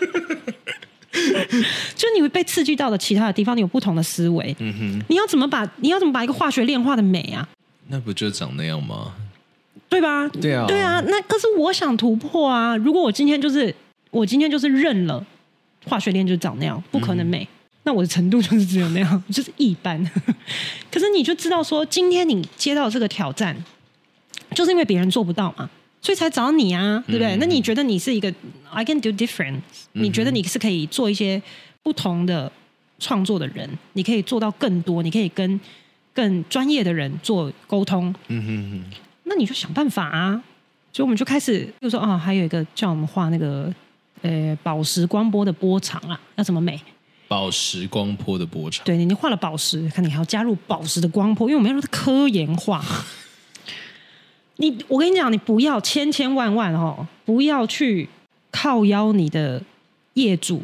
[1.95, 4.55] 就你会被刺激到的其他的地方，你有不同的思维。
[4.59, 7.49] 嗯哼，你要怎么把你要怎么把一个化学炼化的美啊？
[7.89, 9.15] 那不就长那样吗？
[9.89, 10.29] 对吧？
[10.29, 11.01] 对啊，对啊。
[11.07, 12.77] 那可是我想突破啊！
[12.77, 13.75] 如果我今天就是
[14.11, 15.25] 我今天就是认了
[15.87, 17.43] 化学链就长那样，不可能美。
[17.43, 17.49] 嗯、
[17.85, 19.99] 那我的程度就是只有那样， 就是一般。
[20.93, 23.57] 可是你就知道说，今天你接到这个挑战，
[24.55, 25.71] 就是因为别人做不到嘛。
[26.09, 27.37] 所以才找你啊，对不对？
[27.37, 28.33] 嗯、那你觉得你是一个
[28.71, 29.61] I can do different？、
[29.93, 31.43] 嗯、你觉得你是可以做一些
[31.83, 32.51] 不同的
[32.99, 33.69] 创作的人？
[33.93, 35.61] 你可以做到更多，你可以跟
[36.15, 38.15] 更专业的人做沟通。
[38.29, 38.99] 嗯哼哼。
[39.25, 40.43] 那你就想办法啊！
[40.95, 43.71] 所以我们就开始，就说啊，还有一个叫我们画那个
[44.23, 46.81] 呃宝石光波的波长啊，要怎么美？
[47.29, 48.83] 宝石光波的波长。
[48.87, 52.83] 对，你画了宝石，看你还要加入宝石的光波，因为我们要让它科研画。
[54.61, 58.09] 你，我跟你讲，你不要千千万万哦，不要去
[58.51, 59.63] 靠邀你的
[60.15, 60.63] 业主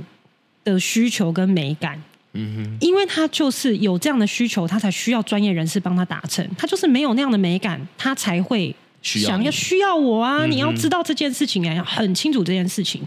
[0.65, 2.01] 的需求跟美感，
[2.33, 6.45] 嗯哼，因为他就是有这样的需求，他才需要专业人士帮他达成。
[6.59, 10.45] 他就是没有那样的美感，他才会想要需要我啊！
[10.47, 13.01] 你要知道这件事情啊，要很清楚这件事情。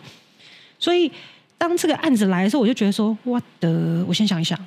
[0.79, 1.11] 所以
[1.57, 4.57] 当这个案子来的时候，我就觉得说，我的，我先想一想，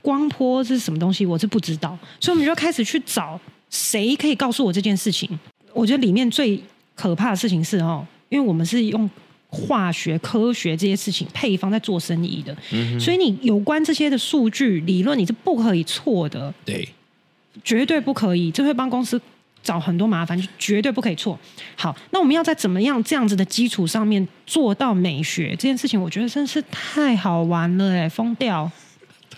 [0.00, 1.98] 光波是什么东西，我是不知道。
[2.18, 5.28] 所以我们就开始去找谁可以告诉我这件事情。
[5.76, 6.60] 我觉得里面最
[6.94, 9.08] 可怕的事情是哦，因为我们是用。
[9.48, 16.86] 化学、科学这些事情，配方在做生意的，嗯、所以你有关这些的数据理论，你是不可以错的，对，
[17.62, 19.18] 绝对不可以，这会帮公司
[19.62, 21.38] 找很多麻烦，就绝对不可以错。
[21.76, 28.70] 好，那我们要在怎么样这样子的基础上面做到美学这件事情，我觉得真是太好玩了，哎，疯掉。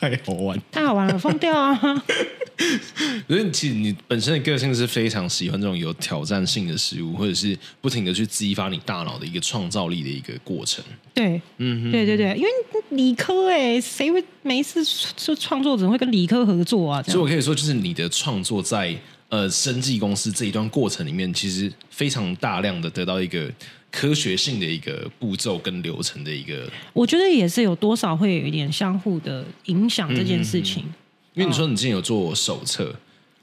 [0.01, 1.75] 太好玩，太好玩了，疯掉啊！
[3.29, 10.85] 所以其实你本身的个性是非常喜欢这种有挑战性的事物，或者是不停的去激发你大脑的一个创造力的一个过程。
[11.15, 12.49] 对，嗯哼，对对对，因为
[12.91, 17.03] 理科哎，谁会没事说创作者会跟理科合作啊？
[17.05, 18.95] 所以我可以说，就是你的创作在
[19.29, 23.51] 呃生技公司这一段过程里面，其实非常大量的得到一个。
[23.91, 30.83] 科学性的一个步骤跟流程的一个，我觉得也是有多少会有一点相互的影响这件事情。
[30.83, 32.95] 嗯嗯嗯，因为你说你之前有做手册，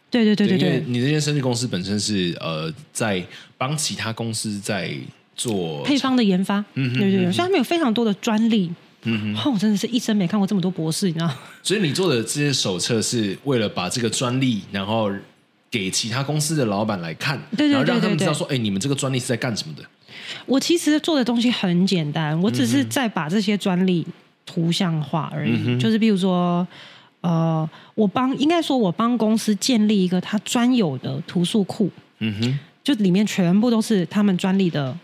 [0.10, 3.25] 对对对对对，你这间生技公司本身是呃在
[3.58, 4.93] 帮其他公司在
[5.36, 8.71] 做配方的研发，嗯对对对，所以他们有非常多的专利。
[9.08, 11.31] 嗯哼，我真的是一生没看过这么多博士，你知道？
[11.62, 15.12] 所以你做的这些手册是为了把这个专利，然后
[15.69, 19.84] 给其他公司的老板来看，对对对对对，然后让他们知道说，哎，你们这个专利是在干什么的。
[20.45, 24.06] 我其实做的东西很简单，我只是在把这些专利
[24.45, 25.54] 图像化而已。
[25.65, 26.67] 嗯、就是比如说，
[27.21, 31.89] 呃，我帮应该说，我帮公司建立一个它专有的图数库。
[32.19, 34.95] 嗯哼，就里面全部都是他们专利的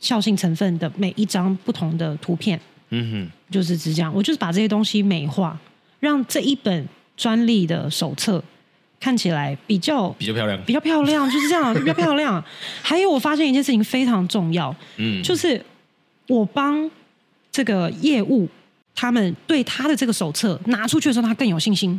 [0.00, 2.60] 效性成分的每一张不同的图片。
[2.90, 5.58] 嗯哼，就是这样，我就是把这些东西美化，
[6.00, 8.42] 让这一本专利的手册。
[9.00, 12.42] 看起来比较比较漂亮，比较漂亮，就是这样， 比较漂亮。
[12.82, 15.64] 还有，我发现一件事情非常重要，嗯，就是
[16.26, 16.90] 我帮
[17.52, 18.48] 这个业务，
[18.94, 21.90] 他们对他的这个手册拿出去的时候，他更有信心，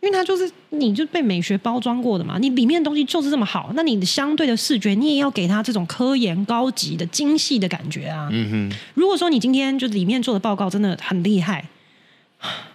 [0.00, 8.28] 因为他就是你就被美学包装过的嘛，你里面的东西就是这么好，那你的相对的视觉，你也要给他这种科研、高级的、精细的感觉啊。
[8.32, 11.64] 嗯哼，如果说你今天就里面做的报告真的很厉害，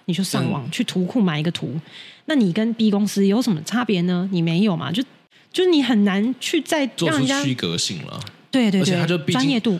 [0.06, 1.80] 你就上网去图库买一个图。
[2.30, 4.30] 那你跟 B 公司有什么差别呢？
[4.32, 4.92] 你没有嘛？
[4.92, 5.04] 就
[5.52, 8.20] 就是你很难去再做出区隔性了。
[8.52, 9.80] 对对对，而且他就专业度。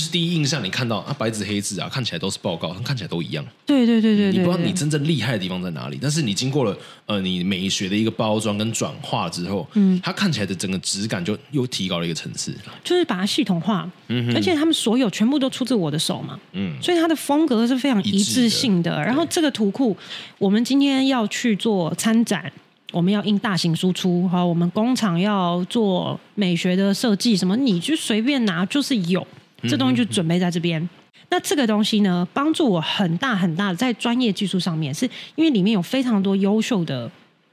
[0.00, 3.44] 就是第一印象，你看到啊白纸黑字啊，看起来都是报告，看起来都一样。
[3.66, 12.54] 对对对对，你不知道你真正厉害的地方在哪里，但是你经过了呃你美学的一个包装跟转化之后，嗯，它看起来的整个质感就又提高了一个层次。
[12.82, 19.02] 就是把它系统化，嗯，而且他们所有全部都出自我的手嘛，嗯，所以它的风格是非常一致性的。
[19.02, 19.94] 然后这个图库，
[20.38, 22.50] 我们今天要去做参展，
[22.92, 29.26] 我们要印大型输出，好，我们工厂要做美学的设计，什么你就随便拿，就是有。
[29.62, 30.88] 这东西就准备在这边。
[31.32, 37.08] 那这个东西呢，帮助我很大很大的在专业技术上面，是因为里面有非常多优秀的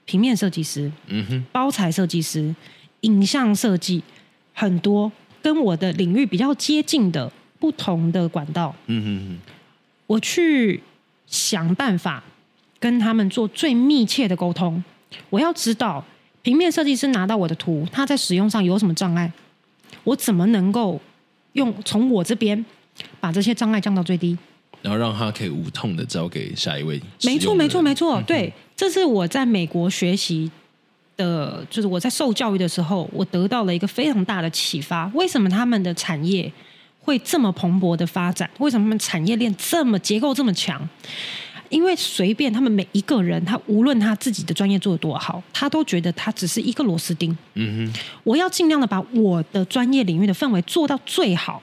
[0.05, 2.55] 平面设计师、嗯哼，包材设计师、
[3.01, 4.01] 影像设计，
[4.53, 5.11] 很多
[5.43, 9.53] 跟我的领域比较接近的不同的管道，嗯哼哼，
[10.07, 10.81] 我去
[11.27, 12.23] 想办法
[12.79, 14.83] 跟他们做最密切的沟通。
[15.29, 16.03] 我要知道
[16.41, 19.31] 平面设计师拿到我的图，他在使用上有什么障碍，
[20.03, 20.99] 我怎么能够。
[21.57, 22.63] 用从我这边
[23.19, 24.37] 把这些障碍降到最低，
[24.83, 27.01] 然后让他可以无痛的交给下一位。
[27.23, 28.21] 没错，没错，没错。
[28.27, 30.49] 对，这是我在美国学习
[31.17, 35.07] 的，就是我在受教育的时候，我得到了一个非常大的启发。
[35.15, 36.51] 为什么他们的产业
[36.99, 38.47] 会这么蓬勃的发展？
[38.59, 40.87] 为什么他们产业链这么结构这么强？
[41.69, 47.36] 因为随便他们每一个人，他无论他自己的专业做的多好，他都觉得他只是一个螺丝钉。
[47.56, 51.62] 嗯哼，我要尽量的把我的专业领域的氛围做到最好，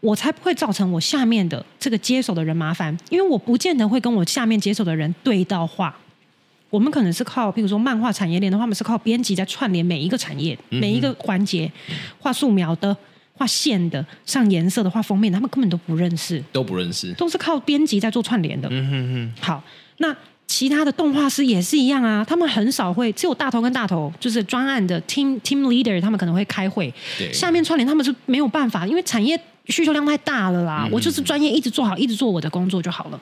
[0.00, 2.96] 我才不会造成我下面的这个接手的人麻烦。
[3.10, 5.94] 因为我不见得会跟我下面接手的人对到话。
[6.70, 11.70] 我们可能是靠，譬如说漫画产业链的话，我们是靠编辑在串联每一个产业、每一个环节，
[12.18, 12.96] 画素描的。
[13.36, 18.68] 画线的、上颜色的、画封面的，他们根本都不认识，都不认识，都是靠编辑在做串联的。
[18.70, 19.42] 嗯哼哼。
[19.42, 19.62] 好，
[19.98, 20.14] 那
[20.46, 30.84] 其他的动画师也是一样啊，他们很少会，只有大头跟大头，就是专案的 team team leader，他们可能会开会，对下面串联他们是没有办法，因为产业需求量太大了啦。
[30.86, 33.20] 嗯、我就是专业一直做好，一直做我的工作就好了。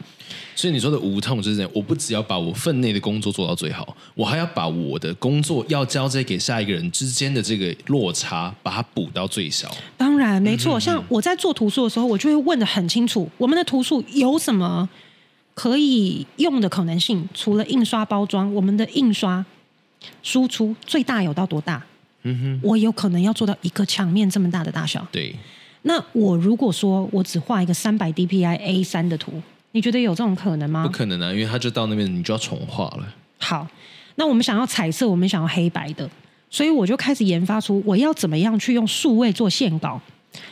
[0.55, 9.75] 所以你说的无痛就是这样，我不只要把我分内的工作做到最好，我还要把我的工作要交接给下一个人之间的这个落差，把它补到最小。
[9.97, 14.89] 当然没错，像我在做图书的时候，我就会问的很清楚，我们的图书有什么
[15.55, 19.45] 可以用的可能性，除了印刷包装，我们的印刷
[20.23, 21.83] 输出最大有到多大？
[22.25, 25.05] 嗯哼，我有可能要做到一个墙面这么大的大小。
[25.11, 25.35] 对，
[25.83, 29.33] 那我如果说我只画一个三百 DPI A 三的图，
[29.73, 30.85] 你觉得有这种可能吗？
[30.87, 33.15] 不可能啊，因为它就到那边，你就要重画了。
[33.39, 33.67] 好，
[34.17, 36.09] 那我们想要彩色，我们想要黑白的，
[36.49, 40.01] 所以我就开始研发出我要怎么样去用数位做线稿。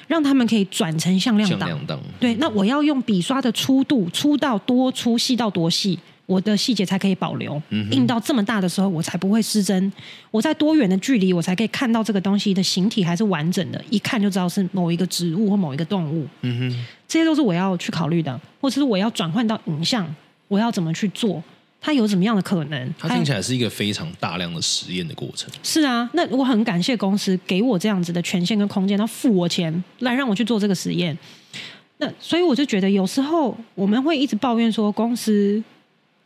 [0.07, 1.61] 让他们可以转成向量档。
[1.61, 1.99] 向量档。
[2.19, 5.99] 对，那我要用笔刷的粗度，粗到多粗，细到多细，
[6.31, 7.61] 我的细节才可以保留。
[7.71, 7.91] 嗯。
[7.91, 9.93] 印到这么大的时候，我才不会失真。
[10.31, 16.25] 我在多远的距离，我才可以看到这个东西的形体还是完整的，一看就知道是某一个植物或某一个动物。
[16.43, 16.87] 嗯哼。
[17.09, 20.07] 这些都是我要去考虑的，或者是我要转换到影像，
[20.47, 21.43] 我要怎么去做？
[21.83, 22.95] 它有怎么样的可能？
[22.99, 25.51] 它听起来是一个非常大量的实验的过程。
[25.63, 31.17] 是啊，那我很感谢公司给我这样子的权限跟空间，他付我钱来让我去做这个实验。
[31.97, 35.63] 那所以我就觉得，有时候我们会一直抱怨说公司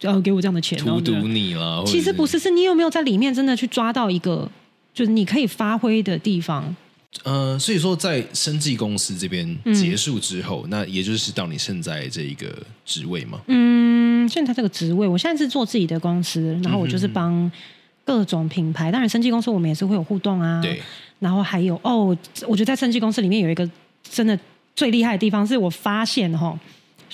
[0.05, 1.83] 要给我这样的钱，荼毒你了。
[1.87, 4.51] 其实不是，是你有没有在里面真的去抓到一个
[4.93, 6.75] 就是你可以发挥的地方。
[7.23, 12.53] 呃，所以说在生技公司这边结束之后，嗯，那也就是到你现在这一个
[12.85, 13.41] 职位吗？
[13.47, 17.51] 嗯，现在这个职位，我现在是做自己的公司，然后我就是帮
[18.05, 20.61] 各种品牌，当然生技公司我们也是会有互动啊。
[20.61, 20.83] 对。
[21.21, 23.69] 然后还有哦，我觉得在生技公司里面有一个
[24.03, 24.37] 真的
[24.75, 26.59] 最厉害的地方，是我发现哈，哦，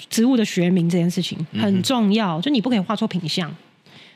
[0.09, 3.55] 植物的学名这件事情很重要，就你不可以画错品相，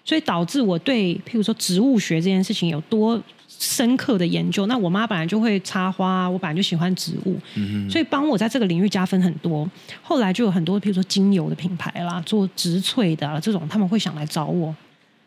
[0.04, 3.22] 所以导致我对譬如说植物学这件事情有多。
[3.56, 9.68] 深刻的研究，那我妈本来就会插花，我本来就喜欢植物，嗯、所以帮我在这个领域加分很多。
[10.02, 14.74] 后来就有很多，譬如说精油的品牌啦，做植萃的、啊、这种，他们会想来找我。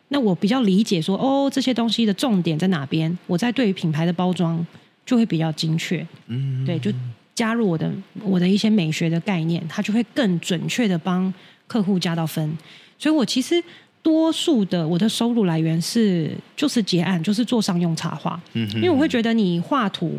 [0.10, 3.18] 那我比较理解说，哦，这些东西的重点在哪边？
[3.28, 4.64] 我在对于品牌的包装
[5.06, 6.92] 就会比较精确，嗯，对，就
[7.38, 7.90] 加入我的
[8.24, 11.34] 我的一些美学的概念，它就会更准确的帮
[11.68, 12.58] 客户加到分。
[12.98, 13.64] 所以我其实。
[14.04, 18.40] 多数的我的收入来源是就是结案，就是做商用插画。
[18.54, 20.18] 嗯，因为我会觉得你画图，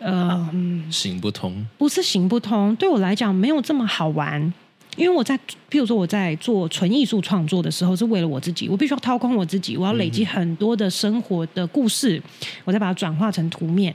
[0.00, 0.50] 呃，
[0.90, 4.52] 行不通，不是行不通，对我来讲没有这么好玩。
[4.96, 5.38] 因为我在，
[5.70, 12.20] 譬如说我在做纯艺术创作的时候，是为了我自己，我必须要掏空我自己，我要累积很多的生活的故事，
[12.64, 13.94] 我再把它转化成图面。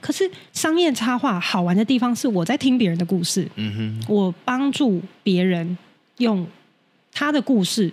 [0.00, 5.76] 可是商业插画好玩的地方是我在听别人的故事，嗯哼，我帮助别人
[6.18, 6.46] 用。
[7.10, 7.90] 他的故事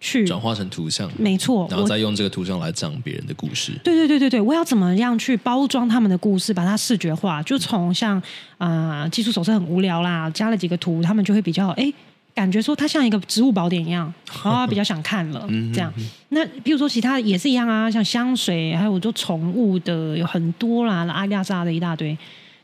[0.00, 3.72] 去转化成图像，没错，然后再用这个图像来讲别人的故事。
[3.84, 7.42] 对对对对对，我要怎么样去包装他们的故事，把它视觉化？
[7.42, 8.16] 就从像
[8.56, 11.92] 啊、呃，技术手册很无聊啦，加了几个图，他们就会比较哎，
[12.38, 14.12] 感觉说它像一个植物宝典一样，
[14.44, 15.44] 然 后比较想看了。
[15.74, 15.92] 这样，
[16.28, 22.16] 那比如说其他也是一样啊，像香水，还有做宠物的有很多啦，阿丽亚莎的一大堆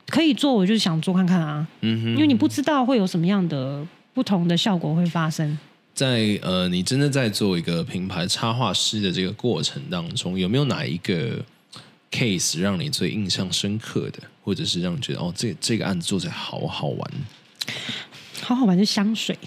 [0.07, 1.67] 可以做，我就是想做看看啊。
[1.81, 5.59] 嗯哼，因为你不知道会有什么样的不同的效果会发生。
[5.93, 11.45] 在呃，你真的在做一个品牌插画师的这个过程当中，有没有哪一个
[12.13, 17.11] case 让你最印象深刻的，或者是让你觉得哦，这这个案子做起来好好玩？
[18.43, 19.39] 好好玩就香水。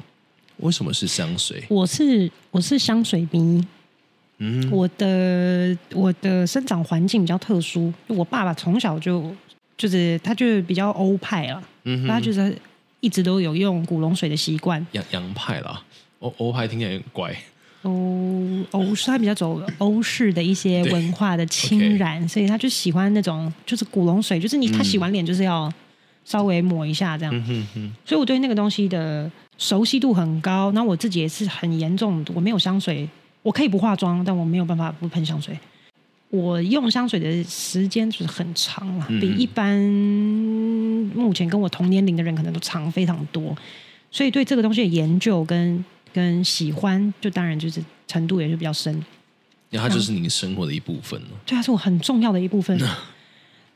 [0.57, 1.63] 为什么是香水？
[1.69, 3.65] 我是我是香水迷。
[4.39, 9.35] 嗯，我的我的生长环境比较特殊，我爸爸从小就
[9.75, 12.55] 就是他就比较欧派了，嗯，他就是
[12.99, 15.83] 一直都有用古龙水的习惯，洋洋派啦。
[16.19, 17.35] 欧欧派听起来有点怪。
[17.83, 22.29] 欧欧式，他比较走欧式的一些文化的侵染，okay.
[22.29, 25.71] 所以他就喜欢那种就是古龙水，就是你他洗完脸就是要
[26.25, 27.35] 稍微抹一下这样。
[27.47, 27.93] 嗯哼。
[28.05, 30.71] 所以我对那个东西的熟悉度很高。
[30.73, 33.07] 那我自己也是很严重，我没有香水，
[33.41, 35.57] 我可以不化妆，但我没有办法不喷香水。
[36.29, 39.79] 我用香水的时间就是很长了，嗯，比一般
[41.15, 43.55] 目前跟我同年龄的人可能都长非常多。
[44.11, 48.93] 所以对这个东西的研究跟跟喜欢，就当然就是程度也就比较深。
[49.69, 51.27] 因为它就是你生活的一部分了。
[51.45, 52.77] 对，它是我很重要的一部分。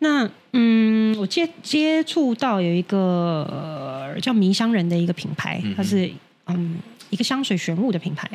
[0.03, 6.11] 那嗯，我接接触到有一个、呃、叫迷香人的一个品牌，它是
[6.47, 6.79] 嗯
[7.11, 8.29] 一个香水玄物的品牌，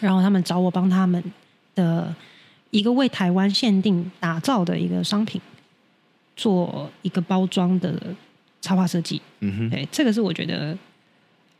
[0.00, 1.22] 然后他们找我帮他们
[1.74, 2.14] 的
[2.70, 5.40] 一个为台湾限定打造的一个商品
[6.36, 7.94] 做一个包装的
[8.60, 9.22] 插画设计。
[9.40, 10.76] 嗯哼，对，这个是我觉得。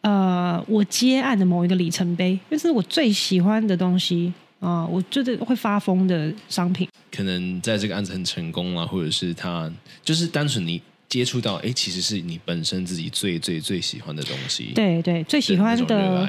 [0.00, 4.30] 呃，我接案的某一个里程碑，因为这是我最喜欢的东西
[4.64, 6.88] 啊、呃，我觉得会发疯的商品。
[7.12, 9.70] 可能在这个案子很成功啊，或者是他
[10.02, 14.72] 就是单纯你接触到，哎，其实是你本身自己最最最喜欢的东西。
[14.74, 16.28] 对对，最喜欢的的，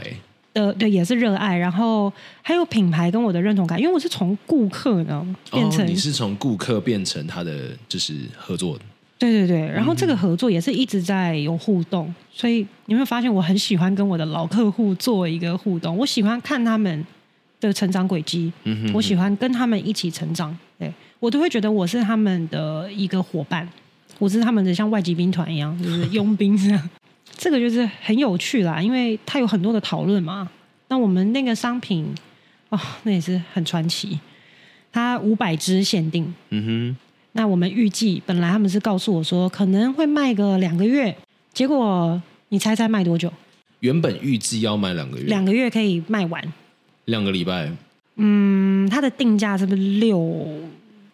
[0.54, 2.12] 的对也是热爱，然后
[2.42, 8.78] 还有品牌跟我的认同感，因为我是从顾客呢变成、哦、你是从顾客变成他的就是合作。
[9.18, 15.98] 对对对，然后这个合作也是一直在有互动，嗯、所以你有没有发现我很喜欢跟我的老客户做一个互动？
[15.98, 17.06] 我喜欢看他们
[17.60, 23.68] 的成长轨迹，嗯、哼哼我喜欢跟他们一起成长，对我都会觉得我是他们的一个伙伴，
[24.20, 26.90] 我是他们的像外籍兵团一样，就是 佣兵这样。
[27.38, 30.50] 这个就是很有趣啦，因为它有很多的讨论嘛。
[30.88, 32.06] 那我们那个商品，
[32.70, 34.20] 哦，那也是很传奇。
[34.92, 36.98] 它五百只限定，嗯哼。
[37.34, 41.14] 那我们预计本来他们是告诉我说可能会卖个两个月，
[41.52, 43.30] 结果你猜猜卖多久？
[43.82, 46.42] 原本预计要卖两个月，两个月可以卖完，
[47.06, 47.72] 两个礼拜。
[48.18, 50.48] 嗯，它的定价是不是六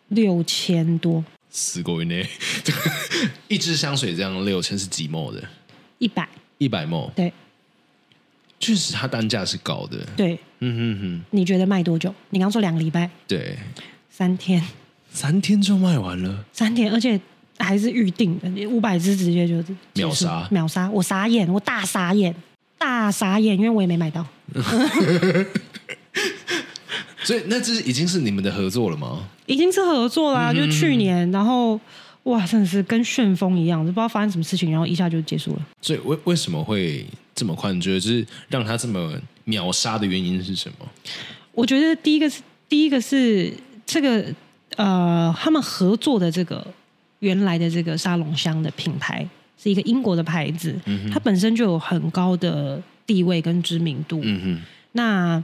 [0.10, 1.24] 六千多？
[1.50, 2.16] 死过呢，
[3.48, 5.42] 一支香水这样六千是几毛的？
[5.98, 6.28] 一百。
[6.60, 7.34] 一百毛，对，
[8.60, 11.24] 确实它单价是高的，对，嗯哼哼。
[11.32, 12.14] 你觉得卖多久？
[12.30, 13.58] 你刚刚说两个礼拜，对，
[14.12, 14.64] 三天，
[15.12, 17.20] 三天就卖完了，三天，而且
[17.58, 19.56] 还是预定的，五百支直接就
[19.96, 22.36] 秒杀，秒杀，我傻眼，我大傻眼，
[22.78, 24.24] 大傻眼，因为我也没买到。
[27.24, 29.28] 所以那这已经是你们的合作了吗？
[29.46, 31.80] 已经是合作啦，嗯、就去年，然后。
[32.26, 35.68] 哇，真的是跟旋风一样，就不知道发生什么事情，然后一下就结束了。
[35.82, 37.74] 所以为为什么会这么快？
[37.74, 40.88] 你觉得就是让他这么秒杀的原因是什么？
[41.52, 43.52] 我觉得第一个是第一个是
[43.88, 44.24] 这个
[44.76, 46.64] 呃，他们合作的这个
[47.22, 49.28] 原来的这个沙龙香的品牌
[49.58, 54.22] 是一个英国的牌子，嗯、它本身就有很高的地位跟知名度。
[54.24, 54.62] 嗯哼，
[54.92, 55.44] 那。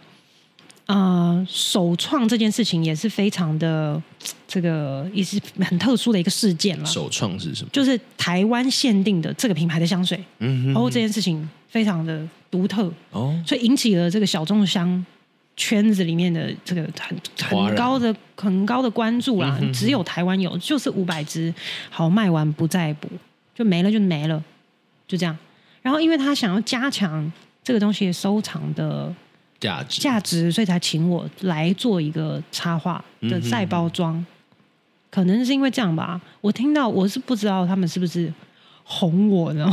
[0.87, 4.01] 呃，首创这件事情也是非常的，
[4.47, 6.85] 这个也是很特殊的一个事件了。
[6.85, 7.69] 首创是什么？
[7.73, 15.05] 就是台湾限定的这个品牌的香水，嗯哼哼，然后这件事情非常的独特哦，所以引起了这个小众香
[15.57, 17.17] 圈子里面的这个很
[17.49, 19.57] 很高的很高的关注啦。
[19.61, 21.53] 嗯、只有台湾有，就是五百支，
[21.89, 23.09] 好，卖完不再补，
[23.53, 24.41] 就没了就没了，
[25.05, 25.37] 就这样。
[25.81, 27.29] 然后因为他想要加强
[27.61, 29.13] 这个东西收藏的。
[29.59, 34.25] 价值价值，所以才请我来做一个插画的再包装，嗯、
[35.09, 36.21] 可能是因为这样吧。
[36.41, 38.31] 我听到我是不知道他们是不是
[38.83, 39.65] 哄我的，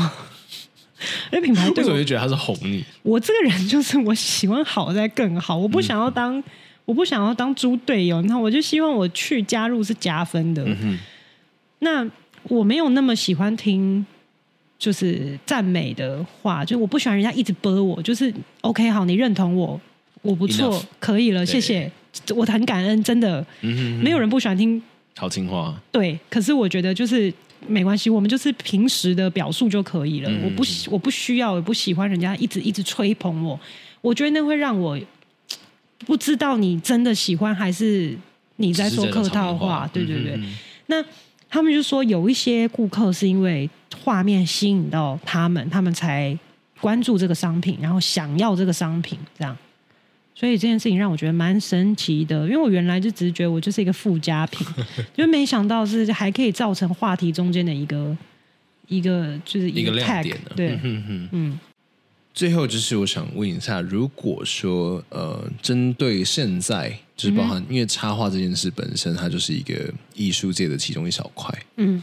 [1.32, 2.84] 因为品牌对我就觉得他是哄你。
[3.02, 6.44] 我这个人就是我喜欢好在更好，我不想要当、嗯、
[6.86, 10.66] 我不想要当猪队友，那我就希望我去加入是加分的。
[11.80, 12.08] 那
[12.44, 14.06] 我没有那么喜欢听。
[14.84, 18.30] 就是赞美的话，就我不喜欢人家一直播我，就是
[18.60, 19.80] OK 好，你认同我，
[20.20, 20.82] 我不错，Enough.
[21.00, 21.90] 可以了，谢谢，
[22.36, 24.04] 我很感恩，真的，嗯、哼哼。
[24.04, 24.82] 没有人不喜欢听。
[25.16, 27.32] 好听话，对，可是我觉得就是
[27.66, 33.58] 没关系，我们就是平时的表述就可以了，嗯、我不我不需要，我不喜欢人家一直一直吹捧我，
[34.02, 35.00] 我觉得那会让我
[36.04, 38.14] 不知道你真的喜欢还是
[38.56, 39.90] 你在说客套话，话。
[39.90, 40.54] 对对对，嗯、哼哼。
[40.88, 41.04] 那。
[41.54, 43.70] 他们就说有一些顾客是因为
[44.02, 46.36] 画面吸引到他们，他们才
[46.80, 49.56] 关注这个商品，然后想要这个商品，这样。
[50.34, 54.66] 所以这件事情让我觉得蛮神奇的，因为我原来就只是觉得我就是一个附加品，
[55.16, 58.16] 就没想到是还可以造成话题中间的一个
[58.88, 60.36] 一个就是一个，亮点。
[60.56, 61.58] 对，嗯嗯。
[62.34, 71.56] 最后就是我想问一下，如果说呃，针对现在就是包含，嗯、因为插画这件事本身，它就是一个艺术界的其中一小块。
[71.76, 72.02] 嗯，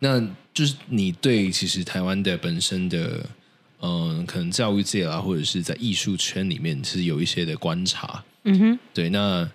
[0.00, 0.20] 那
[0.52, 3.24] 就是你对其实台湾的本身的
[3.80, 8.24] 嗯、呃，可能教育界啊，或者是在艺术圈里面，其实有一些的观察。
[8.42, 9.08] 嗯哼，对。
[9.10, 9.48] 那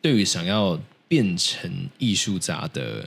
[0.00, 3.06] 对于想要变成艺术家的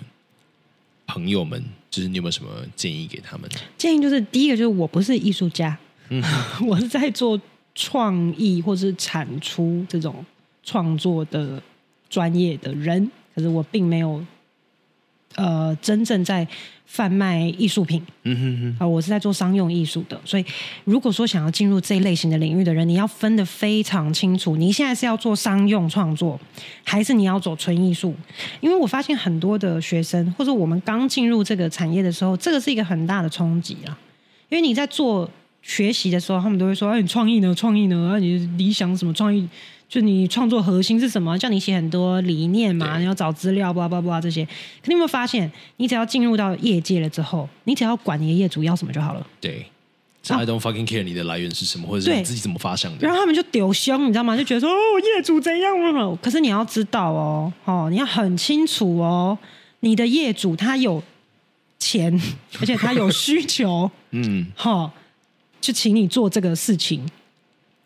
[1.08, 3.50] 朋友们，就是你有没有什么建议给他们？
[3.80, 5.76] 建议就是第一个就是我不是艺术家。
[6.10, 6.24] 嗯，
[6.68, 7.39] 我是在做
[7.76, 10.26] 创意或是产出这种
[10.64, 11.62] 创作的
[12.10, 14.24] 专业的人，可是我并没有
[15.36, 16.47] 呃真正在
[16.86, 18.01] 贩卖艺术品。
[18.24, 20.20] 嗯哼哼，啊，我是在做商用艺术的。
[20.26, 20.45] 所以，
[20.86, 26.39] 如果说想要进入这一类型的领域的人，你要分得非常清楚，你现在是要做商用创作，
[26.84, 28.16] 还是你要走纯艺术？
[28.62, 33.97] 因为我发现很多的学生，或者我们刚进入这个产业的时候，这个是一个很大的冲击啊，
[34.49, 35.30] 因为你在做。
[35.68, 37.53] 学习的时候，他们都会说：“哎，你创意呢？
[37.53, 38.13] 创意呢？
[38.13, 39.47] 啊，你理想什么创意？
[39.89, 41.38] 就你创作核心是什么？
[41.38, 44.45] 叫你写很多理念嘛，对你要找资料，叭叭叭这些。
[44.45, 44.51] 可
[44.86, 49.28] 你有没有发现，你只要进入到业界了之后，你只要管你的业主要什么就好了。
[49.41, 49.65] 对
[50.30, 52.99] ，I don't fucking care 你的来源是什么，或者是你自己怎么发想的。
[53.05, 54.38] 然后他们就丢凶，你知道吗？
[54.38, 56.18] 就觉得说：哦，业主怎样？
[56.22, 59.38] 可是你要知道哦，哦，你要很清楚哦，
[59.82, 61.03] 你的业主他有
[61.78, 62.18] 钱，
[62.61, 63.91] 而且他有需求。
[64.11, 64.91] 嗯，好。
[65.60, 67.01] 就请你做这个事情，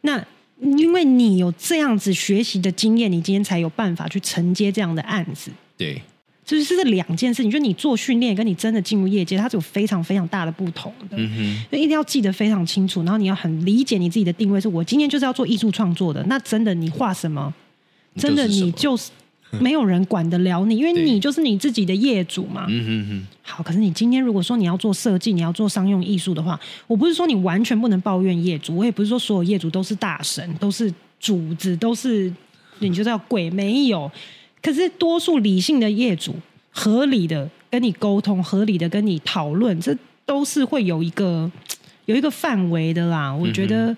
[0.02, 0.24] 那
[0.60, 5.50] 因为你有这样子学习的经验，你今天才有办法去承接这样的案子。
[5.76, 6.00] 对，
[6.46, 11.18] 就是这两件事情，就你做训练跟你真的进入业界，它是有非常非常大的不同的。
[11.18, 16.24] 嗯哼，所以一定要记得非常清楚，然后你要很理解你自己的定位，是我今天就是要做艺术创作的。
[16.26, 17.52] 那真的你画什么，
[18.16, 19.10] 真的你就是
[19.60, 22.66] 没有人管得了你，因为你就是你自己的业主嘛。
[22.70, 23.28] 嗯哼哼。
[23.44, 32.34] 好，可是你今天如果说你要做设计，你要做商用艺术的话，我不是说你完全不能抱怨业主，我也不是说所有业主都是大神，都是主子，都是
[32.80, 34.10] 你就是要贵，没有。
[34.62, 36.36] 可是多数理性的业主，
[36.70, 39.96] 合理的跟你沟通，合理的跟你讨论，这
[40.26, 41.52] 都是会有一个
[42.06, 43.34] 有一个范围的啦。
[43.34, 43.96] 我觉得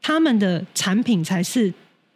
[0.00, 1.72] 他们的产品才是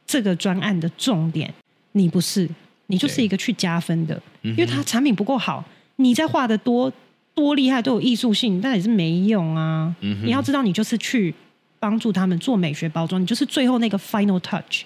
[0.07, 1.53] 这个专案的重点，
[1.93, 2.49] 你不是，
[2.87, 5.65] 你就是一个去加分的，因为他产品不够好，
[5.97, 6.93] 你再画的多
[7.35, 9.95] 多厉害都有艺术性，但也是没用啊。
[10.01, 11.35] 你要知道，你就是去
[11.79, 14.83] 帮助他们做美学包装，你就是最后那个 final touch，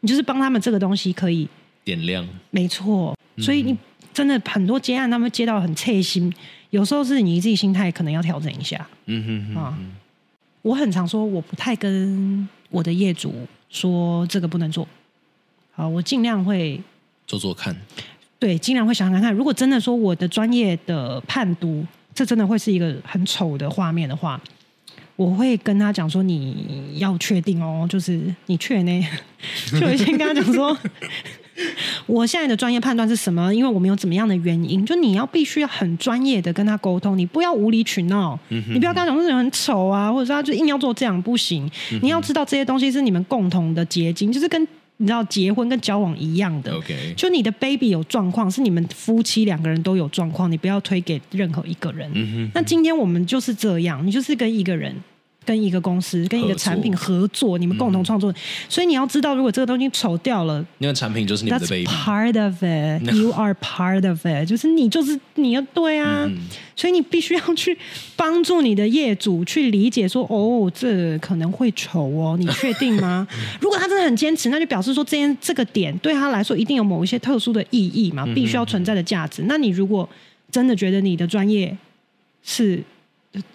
[0.00, 1.48] 你就是帮他们这个东西可以。
[1.84, 3.74] 点亮，没错，所以你
[4.12, 6.30] 真的很多接案，他们接到很切心，
[6.68, 8.86] 有时候是你自己心态可能要调整一下。
[9.06, 9.78] 嗯哼，哼，啊，
[10.60, 13.34] 我很常说，我不太跟我的业主
[13.70, 14.86] 说这个不能做。
[15.72, 16.78] 好，我尽量会
[17.28, 17.76] 做做看。
[18.40, 24.40] 对，尽量会想想看，如果真的说我的专业的判读，这真的会是一个很丑的画面的话。
[25.16, 29.06] 我会跟他讲说，你要确定哦，就是你确呢，
[29.78, 30.78] 就我先跟他讲说，
[32.06, 33.52] 我现在的专业判断是什么？
[33.52, 41.68] 因为我们有怎么样的原因，就你要必须要很专业的跟他沟通，你不要无理取闹，嗯、你不要跟他讲说这人很丑啊，或者说他就硬要做这样不行。
[41.90, 44.68] 嗯、你要知道这些东西是你们共同的结晶，就是跟。
[44.98, 46.72] 你知道结婚跟交往一样的.
[47.16, 52.10] 就你的 baby 有状况，是你们夫妻两个人都有状况，你不要推给任何一个人。
[52.14, 54.94] 嗯、哼那今天我们就是这样，你就是跟一个人。
[55.48, 58.34] 跟一个公司、跟一个产品合作，你们共同创作，嗯、
[58.68, 61.86] 所以你要知道，如果这个东西丑掉了，那个产品就是你们的 baby。
[61.86, 66.36] Part of it, you are part of it，就是你就是你要对啊，嗯、
[66.76, 67.78] 所以你必须要去
[68.14, 73.26] 帮助你的业主去理解说，哦，这可能会丑哦，你确定吗？
[73.62, 79.40] 如果他真的很坚持，那就表示说，这件这个点对他来说一定有某一些特殊的意义嘛，必须要存在的价值。
[79.40, 80.06] 嗯、那你如果
[80.50, 81.74] 真的觉得你的专业
[82.42, 82.84] 是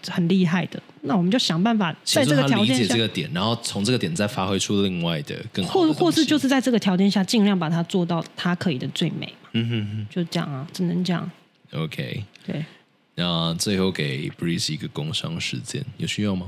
[0.08, 0.82] 很厉害的。
[1.06, 9.50] 那我们就想办法在这个条件下，理解这个点，然后从这个点再发挥出另外的更好或或是就是在这个条件下，尽量把它做到它可以的最美嘛。
[9.52, 11.30] 嗯哼哼，就这样啊，只能这样。
[11.74, 12.66] OK，对。
[13.16, 16.48] 那最后给 Breeze 一个工商时间，有需要吗？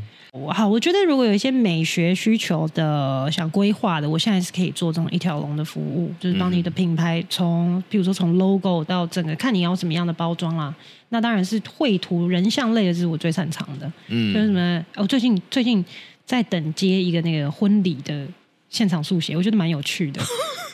[0.54, 10.76] 好，我觉得如果有一些美学需求的想规划的，我现在是可以做这种一条龙的服务，就是帮你的品牌从，比如说从 logo 到整个，看你要什么样的包装啦。
[11.10, 13.90] 那当然是绘图人像类的，是我最擅长的。
[14.08, 14.86] 嗯，就是什么？
[14.96, 15.84] 我最近最近
[16.26, 18.28] 在等接一个那个婚礼的
[18.70, 20.22] 现场速写，我觉得蛮有趣的。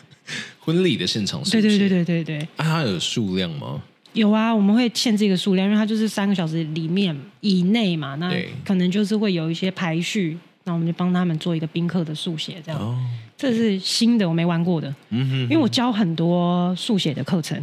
[0.59, 2.47] 婚礼的现场速写，对对对对对对。
[2.57, 3.82] 啊，它有数量吗？
[4.14, 8.34] 有啊，我们会限制一个数量，因为它就是三个小时里面以内嘛，那
[8.66, 12.80] 可能就是会有一些排序，那我们就帮他们做一个宾客的速写，这样。
[12.82, 12.97] 哦、
[13.38, 14.93] 这是新的，我没玩过的。
[15.09, 17.57] 嗯哼哼，因为我教很多速写的课程，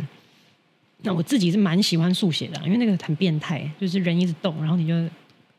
[1.02, 4.94] 那我自己是蛮喜欢速写的，因为那个很变态，就是人一直动，然后你就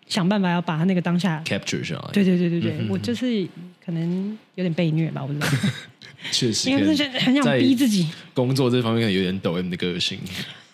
[0.07, 2.09] 想办法要把他那个当下 capture 下来。
[2.11, 3.47] 对对对对对，嗯、哼哼我就是
[3.85, 5.47] 可能有点被虐吧，我不知道。
[6.31, 6.83] 确实，因为
[7.19, 10.19] 很想逼自己工作这方面有点抖 M 的个性。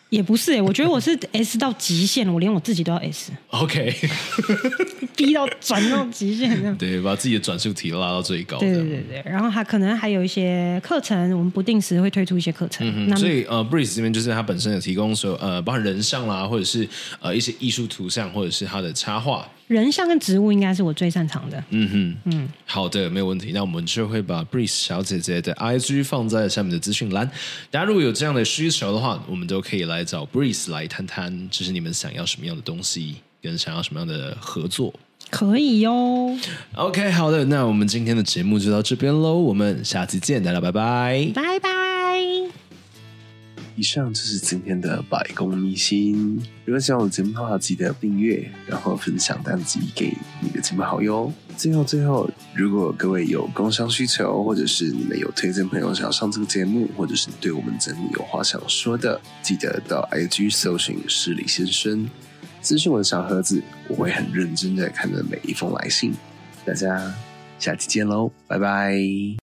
[0.10, 3.32] 也不是哎、欸，我觉得我是 S 到极限了，我连我自己都要 S。
[3.50, 3.94] OK，
[5.16, 6.76] 逼到转到极限这样。
[6.78, 8.58] 对，把自己的转速提拉到最高。
[8.60, 13.18] 对对对对，然后还可能还有一些课程，我们不定时会推出一些课程。
[13.18, 16.88] 所以呃，Breeze 这边就是它本身有提供说呃，包含人像啦，或者是
[17.20, 19.48] 呃一些艺术图像，或者是它的插画。
[19.68, 21.64] 人像跟植物应该是我最擅长的。
[21.72, 23.52] 嗯哼，嗯，好的，没有问题。
[23.52, 27.30] 那我们就会把 Breeze 小姐姐的 IG 放在下面的资讯栏。
[27.72, 34.94] 大家如果有这样的需求的话，我们都可以来找 Breeze 来谈谈，就是你们想要什么样的东西，跟想要什么样的合作。
[35.32, 36.38] 可以哟。
[36.76, 39.34] OK，好的，那我们今天的节目就到这边喽。
[39.40, 41.75] 我们下期见，大家拜拜，拜拜。
[43.76, 46.42] 以上就是今天的百工秘辛。
[46.64, 51.32] 如果喜欢我的节目的话，记得订阅，然后分享单集给你的亲朋好友。
[51.58, 62.10] 最后，最后，如果各位有工商需求，或者是你们有推荐朋友想要上这个节目，或者是对我们节目有话想说的，记得到 IG 搜寻失礼先生，
[62.64, 66.14] 咨询我的小盒子，我会很认真的看着每一封来信。
[66.66, 67.14] 大家
[67.60, 68.98] 下期见喽，拜拜。